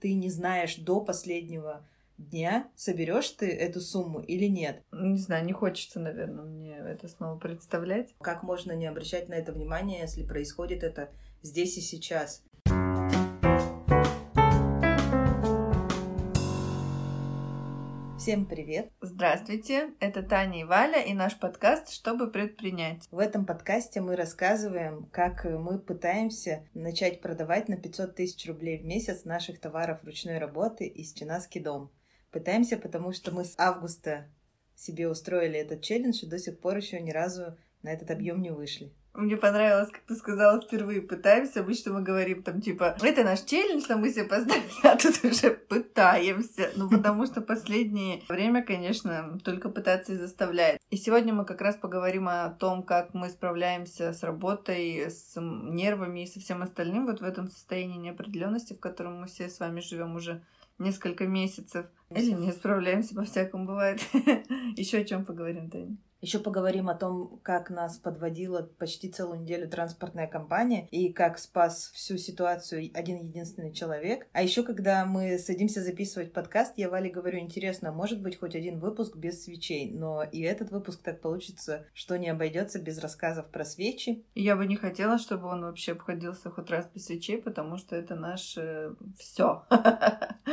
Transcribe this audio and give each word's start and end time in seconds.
ты 0.00 0.14
не 0.14 0.30
знаешь 0.30 0.76
до 0.76 1.00
последнего 1.00 1.84
дня, 2.18 2.68
соберешь 2.76 3.30
ты 3.30 3.46
эту 3.50 3.80
сумму 3.80 4.20
или 4.20 4.46
нет. 4.46 4.82
Не 4.92 5.18
знаю, 5.18 5.44
не 5.44 5.52
хочется, 5.52 6.00
наверное, 6.00 6.44
мне 6.44 6.76
это 6.76 7.08
снова 7.08 7.38
представлять. 7.38 8.14
Как 8.20 8.42
можно 8.42 8.72
не 8.72 8.86
обращать 8.86 9.28
на 9.28 9.34
это 9.34 9.52
внимание, 9.52 10.00
если 10.00 10.26
происходит 10.26 10.82
это 10.82 11.10
здесь 11.42 11.78
и 11.78 11.80
сейчас? 11.80 12.42
Всем 18.20 18.44
привет! 18.44 18.92
Здравствуйте! 19.00 19.94
Это 19.98 20.22
Таня 20.22 20.60
и 20.60 20.64
Валя 20.64 21.00
и 21.00 21.14
наш 21.14 21.38
подкаст 21.38 21.90
«Чтобы 21.90 22.30
предпринять». 22.30 23.08
В 23.10 23.18
этом 23.18 23.46
подкасте 23.46 24.02
мы 24.02 24.14
рассказываем, 24.14 25.08
как 25.10 25.46
мы 25.46 25.78
пытаемся 25.78 26.68
начать 26.74 27.22
продавать 27.22 27.70
на 27.70 27.78
500 27.78 28.14
тысяч 28.14 28.46
рублей 28.46 28.76
в 28.76 28.84
месяц 28.84 29.24
наших 29.24 29.58
товаров 29.58 30.04
ручной 30.04 30.36
работы 30.36 30.84
из 30.84 31.14
Чинаский 31.14 31.62
дом. 31.62 31.90
Пытаемся, 32.30 32.76
потому 32.76 33.12
что 33.12 33.32
мы 33.32 33.46
с 33.46 33.54
августа 33.58 34.26
себе 34.74 35.08
устроили 35.08 35.58
этот 35.58 35.80
челлендж 35.80 36.22
и 36.22 36.28
до 36.28 36.38
сих 36.38 36.60
пор 36.60 36.76
еще 36.76 37.00
ни 37.00 37.12
разу 37.12 37.56
на 37.80 37.90
этот 37.90 38.10
объем 38.10 38.42
не 38.42 38.50
вышли. 38.50 38.92
Мне 39.14 39.36
понравилось, 39.36 39.90
как 39.90 40.02
ты 40.02 40.14
сказала, 40.14 40.60
впервые 40.60 41.02
пытаемся. 41.02 41.60
Обычно 41.60 41.92
мы 41.92 42.02
говорим 42.02 42.42
там, 42.42 42.60
типа, 42.60 42.96
это 43.02 43.24
наш 43.24 43.42
челлендж, 43.42 43.84
но 43.88 43.98
мы 43.98 44.10
себе 44.10 44.24
поставили, 44.24 44.70
а 44.84 44.96
тут 44.96 45.24
уже 45.24 45.50
пытаемся. 45.50 46.70
Ну, 46.76 46.88
потому 46.88 47.26
что 47.26 47.40
последнее 47.40 48.22
время, 48.28 48.62
конечно, 48.62 49.38
только 49.44 49.68
пытаться 49.68 50.12
и 50.12 50.16
заставляет. 50.16 50.80
И 50.90 50.96
сегодня 50.96 51.34
мы 51.34 51.44
как 51.44 51.60
раз 51.60 51.76
поговорим 51.76 52.28
о 52.28 52.50
том, 52.50 52.84
как 52.84 53.12
мы 53.12 53.28
справляемся 53.30 54.12
с 54.12 54.22
работой, 54.22 55.10
с 55.10 55.34
нервами 55.40 56.22
и 56.22 56.26
со 56.26 56.38
всем 56.38 56.62
остальным 56.62 57.06
вот 57.06 57.20
в 57.20 57.24
этом 57.24 57.48
состоянии 57.48 57.98
неопределенности, 57.98 58.74
в 58.74 58.80
котором 58.80 59.20
мы 59.20 59.26
все 59.26 59.48
с 59.48 59.58
вами 59.58 59.80
живем 59.80 60.14
уже 60.14 60.42
несколько 60.78 61.26
месяцев. 61.26 61.86
Или 62.10 62.30
не 62.30 62.52
справляемся, 62.52 63.14
по-всякому 63.14 63.66
бывает. 63.66 64.00
Еще 64.76 64.98
о 64.98 65.04
чем 65.04 65.24
поговорим, 65.24 65.68
Таня? 65.68 65.96
Еще 66.20 66.38
поговорим 66.38 66.90
о 66.90 66.94
том, 66.94 67.40
как 67.42 67.70
нас 67.70 67.96
подводила 67.96 68.68
почти 68.78 69.08
целую 69.08 69.40
неделю 69.40 69.68
транспортная 69.70 70.26
компания 70.26 70.86
и 70.90 71.12
как 71.12 71.38
спас 71.38 71.90
всю 71.94 72.18
ситуацию 72.18 72.90
один 72.92 73.20
единственный 73.20 73.72
человек. 73.72 74.26
А 74.32 74.42
еще, 74.42 74.62
когда 74.62 75.06
мы 75.06 75.38
садимся 75.38 75.82
записывать 75.82 76.34
подкаст, 76.34 76.74
я 76.76 76.90
Вале 76.90 77.08
говорю, 77.08 77.38
интересно, 77.38 77.90
может 77.90 78.20
быть 78.20 78.38
хоть 78.38 78.54
один 78.54 78.80
выпуск 78.80 79.16
без 79.16 79.44
свечей, 79.44 79.90
но 79.90 80.22
и 80.22 80.42
этот 80.42 80.70
выпуск 80.70 81.02
так 81.02 81.22
получится, 81.22 81.86
что 81.94 82.16
не 82.18 82.28
обойдется 82.28 82.78
без 82.78 82.98
рассказов 82.98 83.46
про 83.50 83.64
свечи. 83.64 84.22
Я 84.34 84.56
бы 84.56 84.66
не 84.66 84.76
хотела, 84.76 85.16
чтобы 85.16 85.48
он 85.48 85.62
вообще 85.62 85.92
обходился 85.92 86.50
хоть 86.50 86.70
раз 86.70 86.86
без 86.94 87.06
свечей, 87.06 87.40
потому 87.40 87.78
что 87.78 87.96
это 87.96 88.14
наше 88.14 88.60
э, 88.60 88.94
все. 89.18 89.64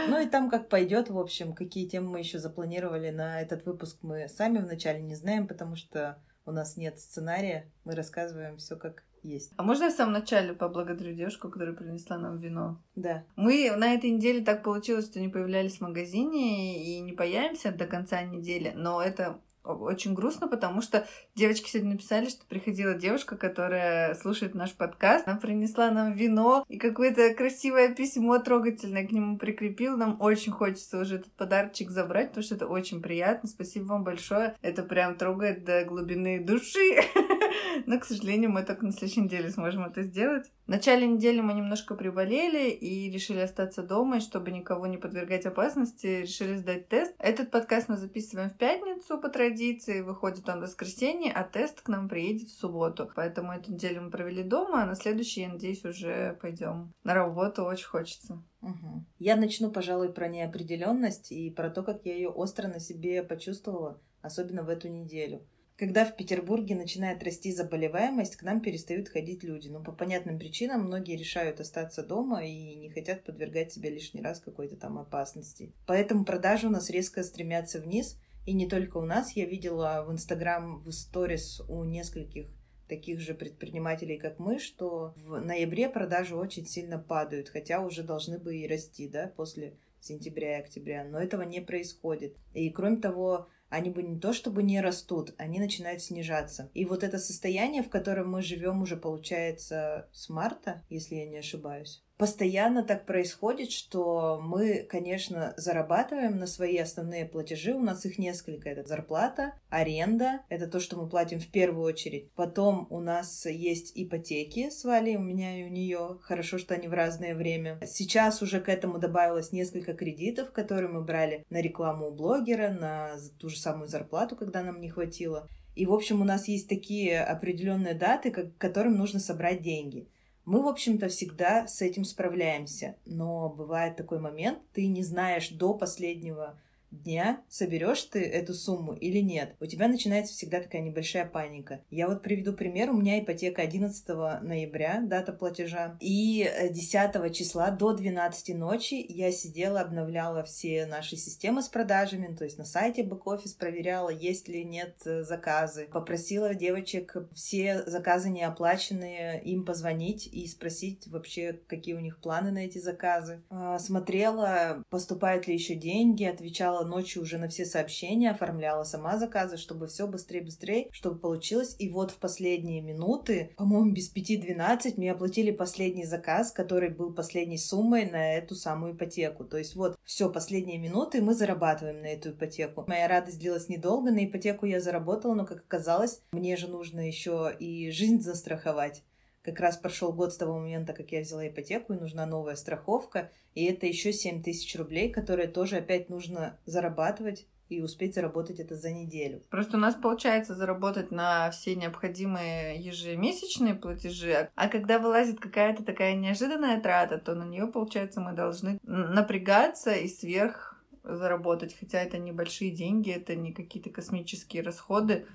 Ну 0.09 0.21
и 0.21 0.27
там 0.27 0.49
как 0.49 0.69
пойдет, 0.69 1.09
в 1.09 1.17
общем, 1.17 1.53
какие 1.53 1.87
темы 1.87 2.11
мы 2.11 2.19
еще 2.19 2.39
запланировали 2.39 3.09
на 3.09 3.41
этот 3.41 3.65
выпуск, 3.65 3.97
мы 4.03 4.29
сами 4.29 4.59
вначале 4.59 5.01
не 5.01 5.15
знаем, 5.15 5.47
потому 5.57 5.75
что 5.75 6.21
у 6.45 6.51
нас 6.51 6.77
нет 6.77 6.99
сценария, 6.99 7.71
мы 7.83 7.95
рассказываем 7.95 8.57
все 8.57 8.75
как 8.75 9.03
есть. 9.23 9.51
А 9.57 9.63
можно 9.63 9.85
я 9.85 9.89
в 9.89 9.93
самом 9.93 10.13
начале 10.13 10.53
поблагодарю 10.53 11.15
девушку, 11.15 11.49
которая 11.49 11.75
принесла 11.75 12.19
нам 12.19 12.39
вино? 12.39 12.79
Да. 12.95 13.25
Мы 13.35 13.75
на 13.75 13.95
этой 13.95 14.11
неделе 14.11 14.45
так 14.45 14.61
получилось, 14.61 15.07
что 15.07 15.19
не 15.19 15.29
появлялись 15.29 15.77
в 15.77 15.81
магазине 15.81 16.83
и 16.83 16.99
не 16.99 17.13
появимся 17.13 17.71
до 17.71 17.87
конца 17.87 18.21
недели, 18.21 18.71
но 18.75 19.01
это 19.01 19.41
очень 19.73 20.13
грустно, 20.13 20.47
потому 20.47 20.81
что 20.81 21.07
девочки 21.35 21.69
сегодня 21.69 21.93
написали, 21.93 22.29
что 22.29 22.45
приходила 22.45 22.93
девушка, 22.93 23.37
которая 23.37 24.15
слушает 24.15 24.55
наш 24.55 24.73
подкаст. 24.73 25.27
Она 25.27 25.37
принесла 25.37 25.91
нам 25.91 26.13
вино 26.13 26.65
и 26.67 26.77
какое-то 26.77 27.33
красивое 27.33 27.93
письмо 27.93 28.39
трогательное 28.39 29.07
к 29.07 29.11
нему 29.11 29.37
прикрепила. 29.37 29.95
Нам 29.95 30.17
очень 30.19 30.51
хочется 30.51 30.99
уже 30.99 31.15
этот 31.17 31.31
подарочек 31.33 31.89
забрать, 31.89 32.29
потому 32.29 32.43
что 32.43 32.55
это 32.55 32.67
очень 32.67 33.01
приятно. 33.01 33.49
Спасибо 33.49 33.85
вам 33.85 34.03
большое. 34.03 34.55
Это 34.61 34.83
прям 34.83 35.15
трогает 35.15 35.63
до 35.63 35.83
глубины 35.85 36.43
души. 36.43 37.01
Но, 37.85 37.99
к 37.99 38.05
сожалению, 38.05 38.51
мы 38.51 38.63
только 38.63 38.85
на 38.85 38.91
следующей 38.91 39.21
неделе 39.21 39.49
сможем 39.49 39.85
это 39.85 40.03
сделать. 40.03 40.51
В 40.65 40.69
начале 40.69 41.07
недели 41.07 41.39
мы 41.39 41.53
немножко 41.53 41.95
приболели 41.95 42.69
и 42.69 43.09
решили 43.09 43.39
остаться 43.39 43.83
дома, 43.83 44.17
и 44.17 44.19
чтобы 44.19 44.51
никого 44.51 44.85
не 44.87 44.97
подвергать 44.97 45.45
опасности, 45.45 46.23
решили 46.23 46.55
сдать 46.55 46.89
тест. 46.89 47.13
Этот 47.19 47.51
подкаст 47.51 47.87
мы 47.87 47.95
записываем 47.97 48.49
в 48.49 48.57
пятницу 48.57 49.17
по 49.17 49.29
традиции, 49.29 49.56
выходит 50.03 50.47
он 50.49 50.59
в 50.59 50.63
воскресенье, 50.63 51.31
а 51.33 51.43
тест 51.43 51.81
к 51.81 51.89
нам 51.89 52.09
приедет 52.09 52.49
в 52.49 52.59
субботу. 52.59 53.09
Поэтому 53.15 53.51
эту 53.51 53.73
неделю 53.73 54.03
мы 54.03 54.11
провели 54.11 54.43
дома, 54.43 54.83
а 54.83 54.85
на 54.85 54.95
следующий, 54.95 55.41
я 55.41 55.49
надеюсь, 55.49 55.85
уже 55.85 56.37
пойдем 56.41 56.93
на 57.03 57.13
работу. 57.13 57.63
Очень 57.63 57.87
хочется. 57.87 58.43
Угу. 58.61 59.05
Я 59.19 59.35
начну, 59.35 59.71
пожалуй, 59.71 60.11
про 60.11 60.27
неопределенность 60.27 61.31
и 61.31 61.49
про 61.49 61.69
то, 61.69 61.83
как 61.83 62.05
я 62.05 62.13
ее 62.13 62.29
остро 62.29 62.67
на 62.67 62.79
себе 62.79 63.23
почувствовала, 63.23 64.01
особенно 64.21 64.63
в 64.63 64.69
эту 64.69 64.87
неделю. 64.87 65.45
Когда 65.77 66.05
в 66.05 66.15
Петербурге 66.15 66.75
начинает 66.75 67.21
расти 67.21 67.53
заболеваемость, 67.53 68.35
к 68.35 68.41
нам 68.41 68.61
перестают 68.61 69.09
ходить 69.09 69.43
люди. 69.43 69.67
Но 69.67 69.83
по 69.83 69.91
понятным 69.91 70.39
причинам 70.39 70.85
многие 70.85 71.15
решают 71.15 71.59
остаться 71.59 72.01
дома 72.03 72.43
и 72.43 72.75
не 72.75 72.89
хотят 72.89 73.23
подвергать 73.23 73.71
себя 73.71 73.91
лишний 73.91 74.23
раз 74.23 74.39
какой-то 74.39 74.75
там 74.75 74.97
опасности. 74.97 75.71
Поэтому 75.85 76.25
продажи 76.25 76.65
у 76.65 76.71
нас 76.71 76.89
резко 76.89 77.21
стремятся 77.21 77.79
вниз. 77.79 78.19
И 78.47 78.53
не 78.53 78.65
только 78.65 78.97
у 78.97 79.05
нас. 79.05 79.33
Я 79.33 79.45
видела 79.45 80.05
в 80.07 80.11
Инстаграм, 80.11 80.81
в 80.81 80.91
сторис 80.93 81.61
у 81.67 81.83
нескольких 81.83 82.47
таких 82.87 83.19
же 83.19 83.33
предпринимателей, 83.33 84.17
как 84.17 84.39
мы, 84.39 84.57
что 84.57 85.13
в 85.17 85.41
ноябре 85.41 85.89
продажи 85.89 86.33
очень 86.33 86.65
сильно 86.65 86.97
падают, 86.97 87.49
хотя 87.49 87.81
уже 87.81 88.03
должны 88.03 88.39
бы 88.39 88.55
и 88.55 88.65
расти, 88.65 89.09
да, 89.09 89.33
после 89.35 89.77
сентября 89.99 90.57
и 90.57 90.61
октября. 90.61 91.03
Но 91.03 91.19
этого 91.19 91.41
не 91.41 91.59
происходит. 91.59 92.37
И 92.53 92.69
кроме 92.69 92.97
того, 92.97 93.49
они 93.67 93.89
бы 93.89 94.01
не 94.01 94.17
то 94.17 94.31
чтобы 94.31 94.63
не 94.63 94.79
растут, 94.79 95.35
они 95.37 95.59
начинают 95.59 96.01
снижаться. 96.01 96.71
И 96.73 96.85
вот 96.85 97.03
это 97.03 97.19
состояние, 97.19 97.83
в 97.83 97.89
котором 97.89 98.31
мы 98.31 98.41
живем 98.41 98.81
уже, 98.81 98.95
получается, 98.95 100.07
с 100.13 100.29
марта, 100.29 100.85
если 100.89 101.15
я 101.15 101.27
не 101.27 101.39
ошибаюсь, 101.39 102.01
постоянно 102.17 102.83
так 102.83 103.05
происходит, 103.05 103.71
что 103.71 104.39
мы, 104.43 104.83
конечно, 104.83 105.53
зарабатываем 105.57 106.37
на 106.37 106.47
свои 106.47 106.77
основные 106.77 107.25
платежи. 107.25 107.73
У 107.73 107.81
нас 107.81 108.05
их 108.05 108.17
несколько. 108.17 108.69
Это 108.69 108.87
зарплата, 108.87 109.53
аренда. 109.69 110.41
Это 110.49 110.67
то, 110.67 110.79
что 110.79 110.97
мы 110.97 111.07
платим 111.07 111.39
в 111.39 111.47
первую 111.47 111.85
очередь. 111.85 112.31
Потом 112.31 112.87
у 112.89 112.99
нас 112.99 113.45
есть 113.45 113.91
ипотеки 113.95 114.69
с 114.69 114.83
Валей, 114.83 115.15
у 115.15 115.21
меня 115.21 115.59
и 115.59 115.63
у 115.63 115.69
нее. 115.69 116.17
Хорошо, 116.21 116.57
что 116.57 116.73
они 116.73 116.87
в 116.87 116.93
разное 116.93 117.35
время. 117.35 117.79
Сейчас 117.85 118.41
уже 118.41 118.59
к 118.59 118.69
этому 118.69 118.97
добавилось 118.97 119.51
несколько 119.51 119.93
кредитов, 119.93 120.51
которые 120.51 120.89
мы 120.89 121.01
брали 121.03 121.45
на 121.49 121.61
рекламу 121.61 122.07
у 122.07 122.11
блогера, 122.11 122.69
на 122.69 123.11
ту 123.39 123.49
же 123.49 123.57
самую 123.57 123.87
зарплату, 123.87 124.35
когда 124.35 124.63
нам 124.63 124.81
не 124.81 124.89
хватило. 124.89 125.47
И, 125.75 125.85
в 125.85 125.93
общем, 125.93 126.21
у 126.21 126.23
нас 126.23 126.47
есть 126.47 126.67
такие 126.67 127.21
определенные 127.21 127.93
даты, 127.93 128.31
к 128.31 128.57
которым 128.57 128.95
нужно 128.95 129.19
собрать 129.19 129.61
деньги. 129.61 130.07
Мы, 130.47 130.61
в 130.61 130.67
общем-то, 130.69 131.09
всегда 131.09 131.67
с 131.67 131.81
этим 131.81 132.05
справляемся, 132.05 132.95
но 133.05 133.49
бывает 133.49 133.97
такой 133.97 134.19
момент, 134.19 134.59
ты 134.71 134.87
не 134.87 135.03
знаешь 135.03 135.49
до 135.49 135.73
последнего 135.73 136.57
дня, 136.91 137.41
соберешь 137.49 138.03
ты 138.03 138.23
эту 138.23 138.53
сумму 138.53 138.93
или 138.93 139.19
нет. 139.19 139.55
У 139.59 139.65
тебя 139.65 139.87
начинается 139.87 140.33
всегда 140.33 140.61
такая 140.61 140.81
небольшая 140.81 141.25
паника. 141.25 141.81
Я 141.89 142.07
вот 142.07 142.21
приведу 142.21 142.53
пример. 142.53 142.89
У 142.89 142.97
меня 142.97 143.19
ипотека 143.19 143.61
11 143.61 144.07
ноября, 144.41 145.01
дата 145.01 145.33
платежа. 145.33 145.97
И 145.99 146.49
10 146.71 147.15
э, 147.15 147.29
числа 147.31 147.71
до 147.71 147.93
12 147.93 148.55
ночи 148.55 149.05
я 149.07 149.31
сидела, 149.31 149.81
обновляла 149.81 150.43
все 150.43 150.85
наши 150.85 151.15
системы 151.15 151.61
с 151.61 151.69
продажами, 151.69 152.35
то 152.35 152.43
есть 152.43 152.57
на 152.57 152.65
сайте 152.65 153.03
бэк-офис 153.03 153.53
проверяла, 153.53 154.09
есть 154.09 154.47
ли 154.47 154.63
нет 154.63 154.95
э, 155.05 155.23
заказы. 155.23 155.87
Попросила 155.91 156.53
девочек 156.53 157.15
все 157.33 157.83
заказы 157.85 158.29
не 158.29 158.43
оплаченные 158.43 159.41
им 159.43 159.65
позвонить 159.65 160.27
и 160.27 160.47
спросить 160.47 161.07
вообще, 161.07 161.59
какие 161.67 161.95
у 161.95 161.99
них 161.99 162.19
планы 162.19 162.51
на 162.51 162.59
эти 162.59 162.77
заказы. 162.77 163.43
А, 163.49 163.79
смотрела, 163.79 164.83
поступают 164.89 165.47
ли 165.47 165.53
еще 165.53 165.75
деньги, 165.75 166.23
отвечала 166.23 166.76
отвечала 166.77 166.85
ночью 166.85 167.21
уже 167.21 167.37
на 167.37 167.47
все 167.47 167.65
сообщения, 167.65 168.31
оформляла 168.31 168.83
сама 168.83 169.17
заказы, 169.17 169.57
чтобы 169.57 169.87
все 169.87 170.07
быстрее-быстрее, 170.07 170.89
чтобы 170.91 171.19
получилось. 171.19 171.75
И 171.79 171.89
вот 171.89 172.11
в 172.11 172.17
последние 172.17 172.81
минуты, 172.81 173.51
по-моему, 173.57 173.91
без 173.91 174.07
пяти 174.09 174.37
двенадцать 174.37 174.97
мне 174.97 175.11
оплатили 175.11 175.51
последний 175.51 176.05
заказ, 176.05 176.51
который 176.51 176.89
был 176.89 177.13
последней 177.13 177.57
суммой 177.57 178.09
на 178.09 178.35
эту 178.35 178.55
самую 178.55 178.93
ипотеку. 178.93 179.43
То 179.43 179.57
есть 179.57 179.75
вот 179.75 179.97
все, 180.03 180.29
последние 180.29 180.77
минуты 180.77 181.21
мы 181.21 181.33
зарабатываем 181.33 182.01
на 182.01 182.07
эту 182.07 182.31
ипотеку. 182.31 182.85
Моя 182.87 183.07
радость 183.07 183.39
длилась 183.39 183.69
недолго, 183.69 184.11
на 184.11 184.25
ипотеку 184.25 184.65
я 184.65 184.79
заработала, 184.79 185.33
но, 185.33 185.45
как 185.45 185.59
оказалось, 185.59 186.21
мне 186.31 186.57
же 186.57 186.67
нужно 186.67 187.07
еще 187.07 187.51
и 187.59 187.91
жизнь 187.91 188.21
застраховать. 188.21 189.03
Как 189.47 189.61
раз 189.61 189.77
прошел 189.77 190.11
год 190.11 190.33
с 190.33 190.37
того 190.37 190.59
момента, 190.59 190.91
как 190.91 191.13
я 191.13 191.21
взяла 191.21 191.47
ипотеку, 191.47 191.93
и 191.93 191.97
нужна 191.97 192.25
новая 192.25 192.57
страховка. 192.57 193.31
И 193.55 193.63
это 193.63 193.85
еще 193.85 194.11
7 194.11 194.43
тысяч 194.43 194.75
рублей, 194.75 195.09
которые 195.09 195.47
тоже 195.47 195.77
опять 195.77 196.09
нужно 196.09 196.59
зарабатывать 196.65 197.47
и 197.69 197.81
успеть 197.81 198.13
заработать 198.13 198.59
это 198.59 198.75
за 198.75 198.91
неделю. 198.91 199.41
Просто 199.49 199.77
у 199.77 199.79
нас 199.79 199.95
получается 199.95 200.53
заработать 200.53 201.11
на 201.11 201.49
все 201.51 201.77
необходимые 201.77 202.77
ежемесячные 202.81 203.75
платежи, 203.75 204.49
а 204.53 204.67
когда 204.67 204.99
вылазит 204.99 205.39
какая-то 205.39 205.81
такая 205.81 206.15
неожиданная 206.15 206.81
трата, 206.81 207.17
то 207.17 207.33
на 207.33 207.45
нее, 207.45 207.67
получается, 207.67 208.19
мы 208.19 208.33
должны 208.33 208.79
напрягаться 208.83 209.93
и 209.93 210.09
сверх 210.09 210.83
заработать, 211.03 211.73
хотя 211.79 212.01
это 212.01 212.17
небольшие 212.17 212.71
деньги, 212.71 213.11
это 213.11 213.33
не 213.33 213.53
какие-то 213.53 213.91
космические 213.91 214.63
расходы, 214.63 215.25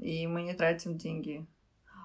и 0.00 0.28
мы 0.28 0.42
не 0.42 0.54
тратим 0.54 0.96
деньги 0.96 1.48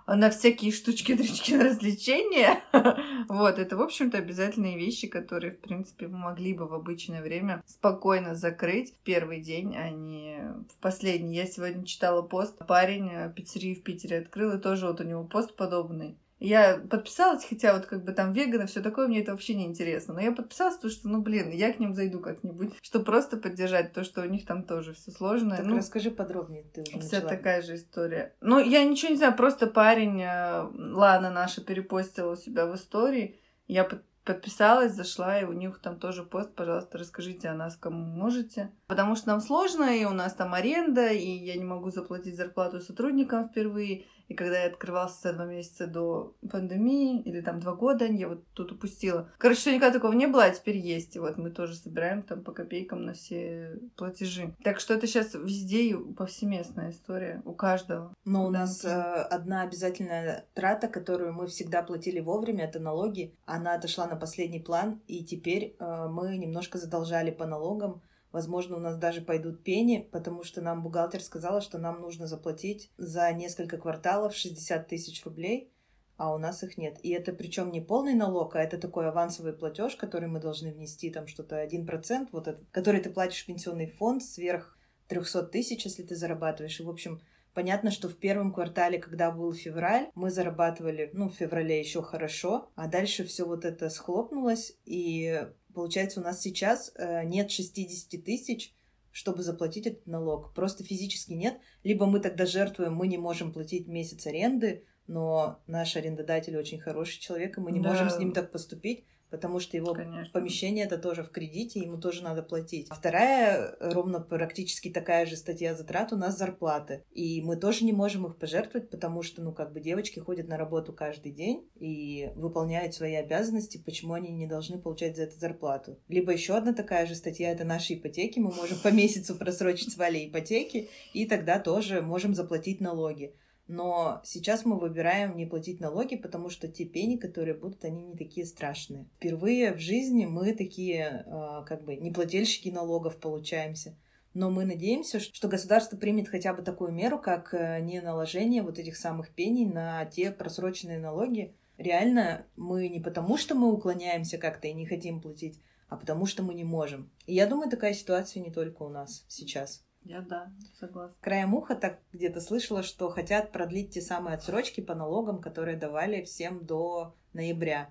на 0.08 0.30
всякие 0.30 0.72
штучки-дрючки 0.72 1.54
на 1.54 1.66
развлечения. 1.66 2.64
вот, 3.30 3.60
это, 3.60 3.78
в 3.78 3.82
общем-то, 3.82 4.18
обязательные 4.18 4.78
вещи, 4.78 5.08
которые, 5.08 5.54
в 5.54 5.60
принципе, 5.60 6.08
мы 6.08 6.18
могли 6.18 6.54
бы 6.54 6.68
в 6.68 6.74
обычное 6.74 7.22
время 7.22 7.64
спокойно 7.66 8.36
закрыть 8.36 8.94
в 8.94 8.98
первый 9.04 9.42
день, 9.42 9.76
а 9.76 9.90
не 9.90 10.54
в 10.70 10.82
последний. 10.82 11.36
Я 11.36 11.46
сегодня 11.46 11.86
читала 11.86 12.22
пост, 12.22 12.58
парень 12.68 13.10
э, 13.12 13.34
пиццерию 13.34 13.76
в 13.76 13.84
Питере 13.84 14.20
открыл, 14.20 14.54
и 14.54 14.62
тоже 14.62 14.88
вот 14.88 15.00
у 15.00 15.04
него 15.04 15.24
пост 15.24 15.56
подобный. 15.56 16.18
Я 16.44 16.78
подписалась, 16.78 17.46
хотя 17.46 17.74
вот 17.74 17.86
как 17.86 18.04
бы 18.04 18.12
там 18.12 18.34
веганы, 18.34 18.68
все 18.68 18.82
такое, 18.82 19.08
мне 19.08 19.22
это 19.22 19.32
вообще 19.32 19.56
не 19.56 19.66
интересно. 19.66 20.14
Но 20.16 20.20
я 20.20 20.34
подписалась, 20.34 20.76
потому 20.76 20.92
что, 20.92 21.08
ну, 21.08 21.22
блин, 21.22 21.52
я 21.52 21.72
к 21.72 21.80
ним 21.80 21.94
зайду 21.94 22.20
как-нибудь, 22.20 22.74
чтобы 22.82 23.06
просто 23.06 23.38
поддержать 23.38 23.94
то, 23.94 24.04
что 24.04 24.22
у 24.22 24.26
них 24.26 24.46
там 24.46 24.64
тоже 24.64 24.94
все 24.94 25.12
сложно. 25.12 25.56
Так 25.56 25.66
ну, 25.66 25.78
расскажи 25.78 26.12
подробнее, 26.12 26.66
ты 26.74 26.82
уже 26.82 27.00
Вся 27.00 27.22
начала. 27.22 27.30
такая 27.30 27.62
же 27.62 27.76
история. 27.76 28.36
Ну, 28.42 28.60
я 28.60 28.84
ничего 28.84 29.12
не 29.12 29.18
знаю, 29.18 29.38
просто 29.38 29.68
парень, 29.68 30.22
э, 30.22 30.70
Лана 30.94 31.32
наша 31.32 31.62
перепостила 31.62 32.34
у 32.34 32.36
себя 32.36 32.66
в 32.66 32.76
истории. 32.76 33.40
Я 33.68 33.86
под 33.86 34.04
подписалась, 34.24 34.94
зашла, 34.94 35.40
и 35.40 35.46
у 35.46 35.52
них 35.52 35.80
там 35.80 36.00
тоже 36.00 36.24
пост, 36.24 36.54
пожалуйста, 36.56 36.98
расскажите 36.98 37.50
о 37.50 37.56
нас, 37.56 37.76
кому 37.76 38.04
можете. 38.06 38.72
Потому 38.94 39.16
что 39.16 39.30
нам 39.30 39.42
сложно, 39.42 39.86
и 39.86 40.06
у 40.06 40.12
нас 40.12 40.36
там 40.36 40.54
аренда, 40.54 41.08
и 41.08 41.28
я 41.28 41.56
не 41.56 41.64
могу 41.64 41.90
заплатить 41.90 42.36
зарплату 42.36 42.80
сотрудникам 42.80 43.50
впервые. 43.50 44.06
И 44.28 44.36
когда 44.36 44.60
я 44.60 44.68
открывался 44.68 45.30
за 45.30 45.34
два 45.34 45.46
месяца 45.46 45.88
до 45.88 46.36
пандемии, 46.52 47.20
или 47.22 47.42
там 47.42 47.60
два 47.60 47.74
года, 47.74 48.06
я 48.06 48.30
вот 48.30 48.46
тут 48.54 48.72
упустила. 48.72 49.32
Короче, 49.40 49.74
никогда 49.74 49.98
такого 49.98 50.14
не 50.14 50.28
было, 50.28 50.44
а 50.44 50.52
теперь 50.52 50.78
есть. 50.78 51.16
И 51.16 51.20
вот 51.20 51.38
мы 51.38 51.50
тоже 51.50 51.74
собираем 51.74 52.22
там 52.22 52.44
по 52.44 52.52
копейкам 52.52 53.04
на 53.04 53.14
все 53.14 53.80
платежи. 53.96 54.54
Так 54.64 54.80
что 54.80 54.94
это 54.94 55.08
сейчас 55.08 55.34
везде 55.34 55.82
и 55.86 55.96
повсеместная 55.96 56.92
история 56.92 57.42
у 57.46 57.54
каждого. 57.54 58.14
Но 58.26 58.46
у 58.46 58.52
нас 58.52 58.86
э, 58.86 58.90
одна 58.92 59.64
обязательная 59.64 60.46
трата, 60.54 60.88
которую 60.88 61.34
мы 61.34 61.48
всегда 61.48 61.82
платили 61.82 62.20
вовремя, 62.20 62.66
это 62.66 62.80
налоги. 62.80 63.34
Она 63.48 63.74
отошла 63.74 64.06
на 64.06 64.18
последний 64.18 64.60
план, 64.60 65.02
и 65.08 65.26
теперь 65.26 65.76
э, 65.80 66.08
мы 66.12 66.38
немножко 66.38 66.78
задолжали 66.78 67.32
по 67.32 67.48
налогам. 67.48 68.04
Возможно, 68.34 68.78
у 68.78 68.80
нас 68.80 68.98
даже 68.98 69.22
пойдут 69.22 69.64
пени, 69.64 70.10
потому 70.12 70.44
что 70.44 70.60
нам 70.60 70.82
бухгалтер 70.82 71.22
сказала, 71.22 71.62
что 71.62 71.78
нам 71.78 72.02
нужно 72.02 72.26
заплатить 72.26 72.92
за 72.98 73.32
несколько 73.32 73.78
кварталов 73.78 74.36
60 74.36 74.88
тысяч 74.88 75.24
рублей, 75.24 75.72
а 76.18 76.34
у 76.34 76.40
нас 76.40 76.64
их 76.64 76.76
нет. 76.80 76.98
И 77.04 77.12
это 77.12 77.32
причем 77.32 77.72
не 77.72 77.80
полный 77.80 78.16
налог, 78.16 78.56
а 78.56 78.64
это 78.64 78.80
такой 78.80 79.08
авансовый 79.08 79.54
платеж, 79.54 79.96
который 79.96 80.28
мы 80.28 80.40
должны 80.40 80.72
внести, 80.72 81.12
там 81.12 81.28
что-то 81.28 81.64
1%, 81.64 82.30
вот 82.32 82.48
этот, 82.48 82.68
который 82.72 83.02
ты 83.02 83.12
платишь 83.12 83.44
в 83.44 83.46
пенсионный 83.46 83.88
фонд 83.88 84.24
сверх 84.24 84.80
300 85.10 85.44
тысяч, 85.44 85.86
если 85.86 86.02
ты 86.02 86.16
зарабатываешь. 86.16 86.80
И, 86.80 86.84
в 86.84 86.90
общем, 86.90 87.22
Понятно, 87.54 87.92
что 87.92 88.10
в 88.10 88.16
первом 88.16 88.54
квартале, 88.54 89.00
когда 89.00 89.32
был 89.32 89.54
февраль, 89.54 90.10
мы 90.16 90.32
зарабатывали, 90.32 91.12
ну, 91.14 91.30
в 91.30 91.36
феврале 91.36 91.80
еще 91.80 92.02
хорошо, 92.02 92.70
а 92.76 92.88
дальше 92.88 93.24
все 93.26 93.46
вот 93.46 93.64
это 93.66 93.90
схлопнулось, 93.90 94.76
и 94.86 95.48
Получается, 95.74 96.22
у 96.22 96.24
нас 96.24 96.42
сейчас 96.42 96.92
э, 96.96 97.24
нет 97.26 97.52
60 97.52 98.24
тысяч, 98.24 98.74
чтобы 99.12 99.44
заплатить 99.44 99.88
этот 99.88 100.06
налог. 100.08 100.54
Просто 100.54 100.84
физически 100.84 101.34
нет. 101.34 101.60
Либо 101.84 102.06
мы 102.06 102.20
тогда 102.20 102.46
жертвуем, 102.46 102.94
мы 102.94 103.08
не 103.08 103.18
можем 103.18 103.52
платить 103.52 103.88
месяц 103.88 104.26
аренды, 104.28 104.86
но 105.08 105.60
наш 105.68 105.96
арендодатель 105.96 106.58
очень 106.58 106.80
хороший 106.80 107.20
человек, 107.20 107.58
и 107.58 107.62
мы 107.62 107.72
не 107.72 107.82
да. 107.82 107.90
можем 107.90 108.10
с 108.10 108.18
ним 108.18 108.32
так 108.32 108.52
поступить 108.52 109.04
потому 109.34 109.60
что 109.60 109.76
его 109.76 109.96
Конечно. 109.96 110.32
помещение 110.32 110.86
это 110.86 111.00
тоже 111.00 111.24
в 111.24 111.32
кредите, 111.32 111.80
ему 111.80 111.98
тоже 111.98 112.22
надо 112.22 112.44
платить. 112.44 112.86
А 112.92 112.94
вторая, 112.94 113.76
ровно 113.80 114.20
практически 114.20 114.92
такая 114.92 115.26
же 115.26 115.36
статья 115.36 115.74
затрат 115.74 116.14
у 116.14 116.16
нас 116.16 116.38
зарплаты. 116.38 117.04
И 117.10 117.42
мы 117.42 117.56
тоже 117.56 117.84
не 117.84 117.94
можем 117.94 118.28
их 118.28 118.38
пожертвовать, 118.38 118.92
потому 118.92 119.24
что, 119.24 119.42
ну, 119.42 119.52
как 119.52 119.74
бы 119.74 119.80
девочки 119.80 120.20
ходят 120.20 120.48
на 120.48 120.56
работу 120.56 120.94
каждый 120.94 121.32
день 121.32 121.68
и 121.80 122.30
выполняют 122.36 122.94
свои 122.94 123.16
обязанности, 123.16 123.82
почему 123.84 124.14
они 124.14 124.30
не 124.30 124.46
должны 124.46 124.78
получать 124.78 125.16
за 125.16 125.24
это 125.24 125.40
зарплату. 125.40 125.98
Либо 126.10 126.32
еще 126.32 126.56
одна 126.56 126.72
такая 126.72 127.08
же 127.08 127.16
статья, 127.16 127.52
это 127.52 127.64
наши 127.64 127.96
ипотеки, 127.96 128.38
мы 128.38 128.54
можем 128.54 128.78
по 128.84 128.90
месяцу 128.92 129.34
просрочить 129.34 129.92
с 129.92 129.98
Валей 129.98 130.30
ипотеки, 130.30 130.90
и 131.14 131.26
тогда 131.26 131.58
тоже 131.58 132.04
можем 132.04 132.36
заплатить 132.36 132.82
налоги. 132.82 133.34
Но 133.68 134.22
сейчас 134.26 134.66
мы 134.66 134.78
выбираем 134.78 135.38
не 135.38 135.46
платить 135.46 135.80
налоги, 135.80 136.16
потому 136.16 136.50
что 136.50 136.68
те 136.68 136.84
пени, 136.86 137.18
которые 137.18 137.56
будут, 137.56 137.86
они 137.86 138.04
не 138.04 138.16
такие 138.16 138.46
страшные. 138.46 139.08
Впервые 139.16 139.74
в 139.74 139.80
жизни 139.80 140.26
мы 140.26 140.54
такие, 140.54 141.24
а, 141.28 141.64
как 141.64 141.84
бы, 141.84 141.96
неплательщики 141.96 142.70
налогов 142.70 143.18
получаемся. 143.18 143.96
Но 144.34 144.50
мы 144.50 144.66
надеемся, 144.66 145.20
что 145.20 145.48
государство 145.48 145.96
примет 145.96 146.28
хотя 146.28 146.54
бы 146.54 146.64
такую 146.64 146.92
меру, 146.92 147.20
как 147.20 147.54
э, 147.54 147.80
не 147.82 148.02
наложение 148.02 148.64
вот 148.64 148.80
этих 148.80 148.98
самых 148.98 149.30
пений 149.30 149.66
на 149.66 150.06
те 150.06 150.32
просроченные 150.32 150.98
налоги. 150.98 151.56
Реально, 151.78 152.46
мы 152.56 152.88
не 152.88 153.00
потому, 153.00 153.38
что 153.38 153.54
мы 153.54 153.72
уклоняемся 153.72 154.40
как-то 154.40 154.68
и 154.68 154.74
не 154.74 154.88
хотим 154.88 155.22
платить, 155.22 155.62
а 155.88 155.98
потому 155.98 156.26
что 156.26 156.42
мы 156.42 156.56
не 156.56 156.64
можем. 156.64 157.12
И 157.28 157.36
я 157.36 157.46
думаю, 157.46 157.70
такая 157.70 157.94
ситуация 157.94 158.42
не 158.42 158.52
только 158.52 158.82
у 158.82 158.90
нас 158.90 159.24
сейчас. 159.28 159.86
Я 160.06 160.22
да, 160.22 160.52
согласна. 160.80 161.16
Краем 161.22 161.54
уха 161.54 161.76
так 161.76 162.00
где-то 162.12 162.42
слышала, 162.42 162.84
что 162.84 163.10
хотят 163.10 163.52
продлить 163.52 163.92
те 163.92 164.02
самые 164.02 164.36
отсрочки 164.36 164.82
по 164.82 164.96
налогам, 164.96 165.42
которые 165.42 165.78
давали 165.78 166.24
всем 166.24 166.66
до 166.66 167.16
ноября. 167.34 167.90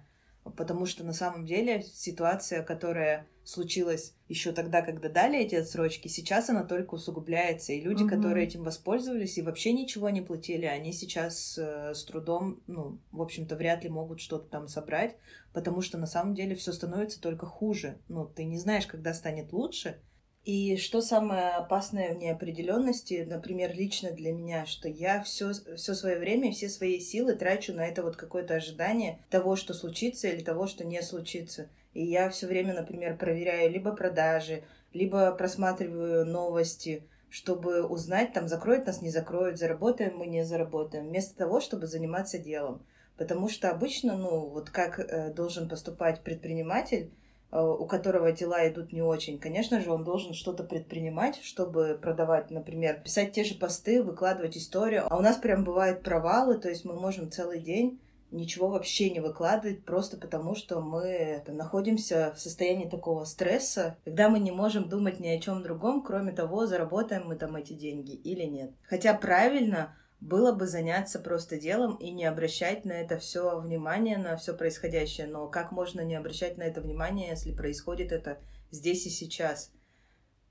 Потому 0.57 0.87
что 0.87 1.05
на 1.05 1.13
самом 1.13 1.47
деле 1.47 1.83
ситуация, 1.83 2.63
которая 2.65 3.29
случилась 3.45 4.15
еще 4.29 4.53
тогда, 4.53 4.83
когда 4.83 5.09
дали 5.09 5.39
эти 5.39 5.55
отсрочки, 5.55 6.09
сейчас 6.09 6.51
она 6.51 6.65
только 6.65 6.95
усугубляется. 6.95 7.73
И 7.73 7.81
люди, 7.81 8.03
угу. 8.03 8.11
которые 8.11 8.47
этим 8.47 8.63
воспользовались 8.65 9.39
и 9.39 9.43
вообще 9.43 9.73
ничего 9.73 10.11
не 10.11 10.21
платили, 10.21 10.67
они 10.67 10.93
сейчас 10.93 11.57
э, 11.59 11.95
с 11.95 12.05
трудом, 12.05 12.61
ну, 12.67 12.99
в 13.13 13.23
общем-то, 13.23 13.57
вряд 13.57 13.85
ли 13.85 13.91
могут 13.91 14.21
что-то 14.21 14.49
там 14.49 14.69
собрать, 14.69 15.17
потому 15.53 15.81
что 15.81 15.99
на 15.99 16.07
самом 16.07 16.35
деле 16.35 16.55
все 16.57 16.73
становится 16.73 17.21
только 17.21 17.47
хуже. 17.47 17.99
Ну, 18.09 18.27
ты 18.27 18.45
не 18.45 18.59
знаешь, 18.59 18.87
когда 18.87 19.15
станет 19.15 19.53
лучше, 19.53 20.01
и 20.45 20.77
что 20.77 21.03
самое 21.03 21.51
опасное 21.51 22.15
в 22.15 22.19
неопределенности, 22.19 23.25
например, 23.29 23.73
лично 23.75 24.11
для 24.11 24.33
меня, 24.33 24.67
что 24.67 24.89
я 24.89 25.23
все, 25.23 25.53
все 25.53 25.95
свое 25.95 26.19
время, 26.19 26.51
все 26.51 26.69
свои 26.69 26.99
силы 26.99 27.35
трачу 27.35 27.73
на 27.73 27.87
это 27.87 28.03
вот 28.03 28.17
какое-то 28.17 28.57
ожидание 28.57 29.21
того, 29.31 29.55
что 29.55 29.73
случится 29.73 30.27
или 30.27 30.43
того, 30.43 30.67
что 30.67 30.85
не 30.85 31.01
случится. 31.03 31.69
И 31.95 32.05
я 32.05 32.29
все 32.29 32.49
время, 32.49 32.75
например, 32.75 33.17
проверяю 33.17 33.71
либо 33.71 33.93
продажи, 33.93 34.65
либо 34.93 35.31
просматриваю 35.33 36.27
новости, 36.27 37.05
чтобы 37.29 37.87
узнать, 37.87 38.33
там, 38.33 38.49
закроют 38.49 38.87
нас, 38.87 39.01
не 39.01 39.11
закроют, 39.11 39.59
заработаем 39.59 40.17
мы, 40.17 40.27
не 40.27 40.45
заработаем, 40.45 41.07
вместо 41.07 41.37
того, 41.37 41.61
чтобы 41.61 41.87
заниматься 41.87 42.39
делом. 42.39 42.85
Потому 43.17 43.49
что 43.49 43.71
обычно, 43.71 44.17
ну, 44.17 44.49
вот 44.49 44.71
как 44.71 44.99
э, 44.99 45.33
должен 45.33 45.69
поступать 45.69 46.23
предприниматель, 46.23 47.13
у 47.53 47.87
которого 47.87 48.33
дела 48.33 48.67
идут 48.69 48.93
не 48.93 49.03
очень, 49.03 49.39
конечно 49.39 49.81
же, 49.81 49.93
он 49.93 50.05
должен 50.05 50.33
что-то 50.33 50.65
предпринимать, 50.65 51.41
чтобы 51.43 51.99
продавать, 52.01 52.51
например, 52.51 53.01
писать 53.03 53.33
те 53.33 53.45
же 53.45 53.55
посты, 53.55 54.03
выкладывать 54.03 54.57
историю. 54.57 55.07
А 55.11 55.17
у 55.17 55.21
нас 55.21 55.37
прям 55.37 55.63
бывают 55.63 56.03
провалы, 56.03 56.59
то 56.59 56.69
есть 56.69 56.85
мы 56.85 56.95
можем 56.95 57.31
целый 57.31 57.61
день 57.61 58.01
ничего 58.33 58.69
вообще 58.69 59.11
не 59.11 59.21
выкладывать, 59.21 59.85
просто 59.85 60.17
потому 60.17 60.55
что 60.55 60.81
мы 60.81 61.43
там, 61.45 61.57
находимся 61.57 62.33
в 62.35 62.41
состоянии 62.41 62.89
такого 62.89 63.25
стресса, 63.25 63.97
когда 64.05 64.29
мы 64.29 64.39
не 64.39 64.51
можем 64.51 64.89
думать 64.89 65.21
ни 65.21 65.29
о 65.29 65.39
чем 65.39 65.63
другом, 65.63 66.03
кроме 66.03 66.33
того, 66.33 66.67
заработаем 66.67 67.27
мы 67.27 67.37
там 67.37 67.57
эти 67.57 67.75
деньги 67.75 68.13
или 68.13 68.45
нет. 68.45 68.73
Хотя 68.83 69.15
правильно 69.15 69.95
было 70.23 70.53
бы 70.53 70.69
заняться 70.69 71.19
просто 71.19 71.59
делом 71.59 71.97
и 71.97 72.13
не 72.13 72.25
обращать 72.25 72.85
на 72.85 72.93
это 72.93 73.19
все 73.19 73.59
внимание, 73.59 74.17
на 74.19 74.37
все 74.37 74.55
происходящее. 74.55 75.27
Но 75.27 75.49
как 75.49 75.73
можно 75.73 76.01
не 76.03 76.15
обращать 76.15 76.57
на 76.59 76.63
это 76.63 76.81
внимание, 76.81 77.31
если 77.31 77.53
происходит 77.53 78.13
это 78.13 78.39
здесь 78.71 79.05
и 79.05 79.11
сейчас? 79.11 79.73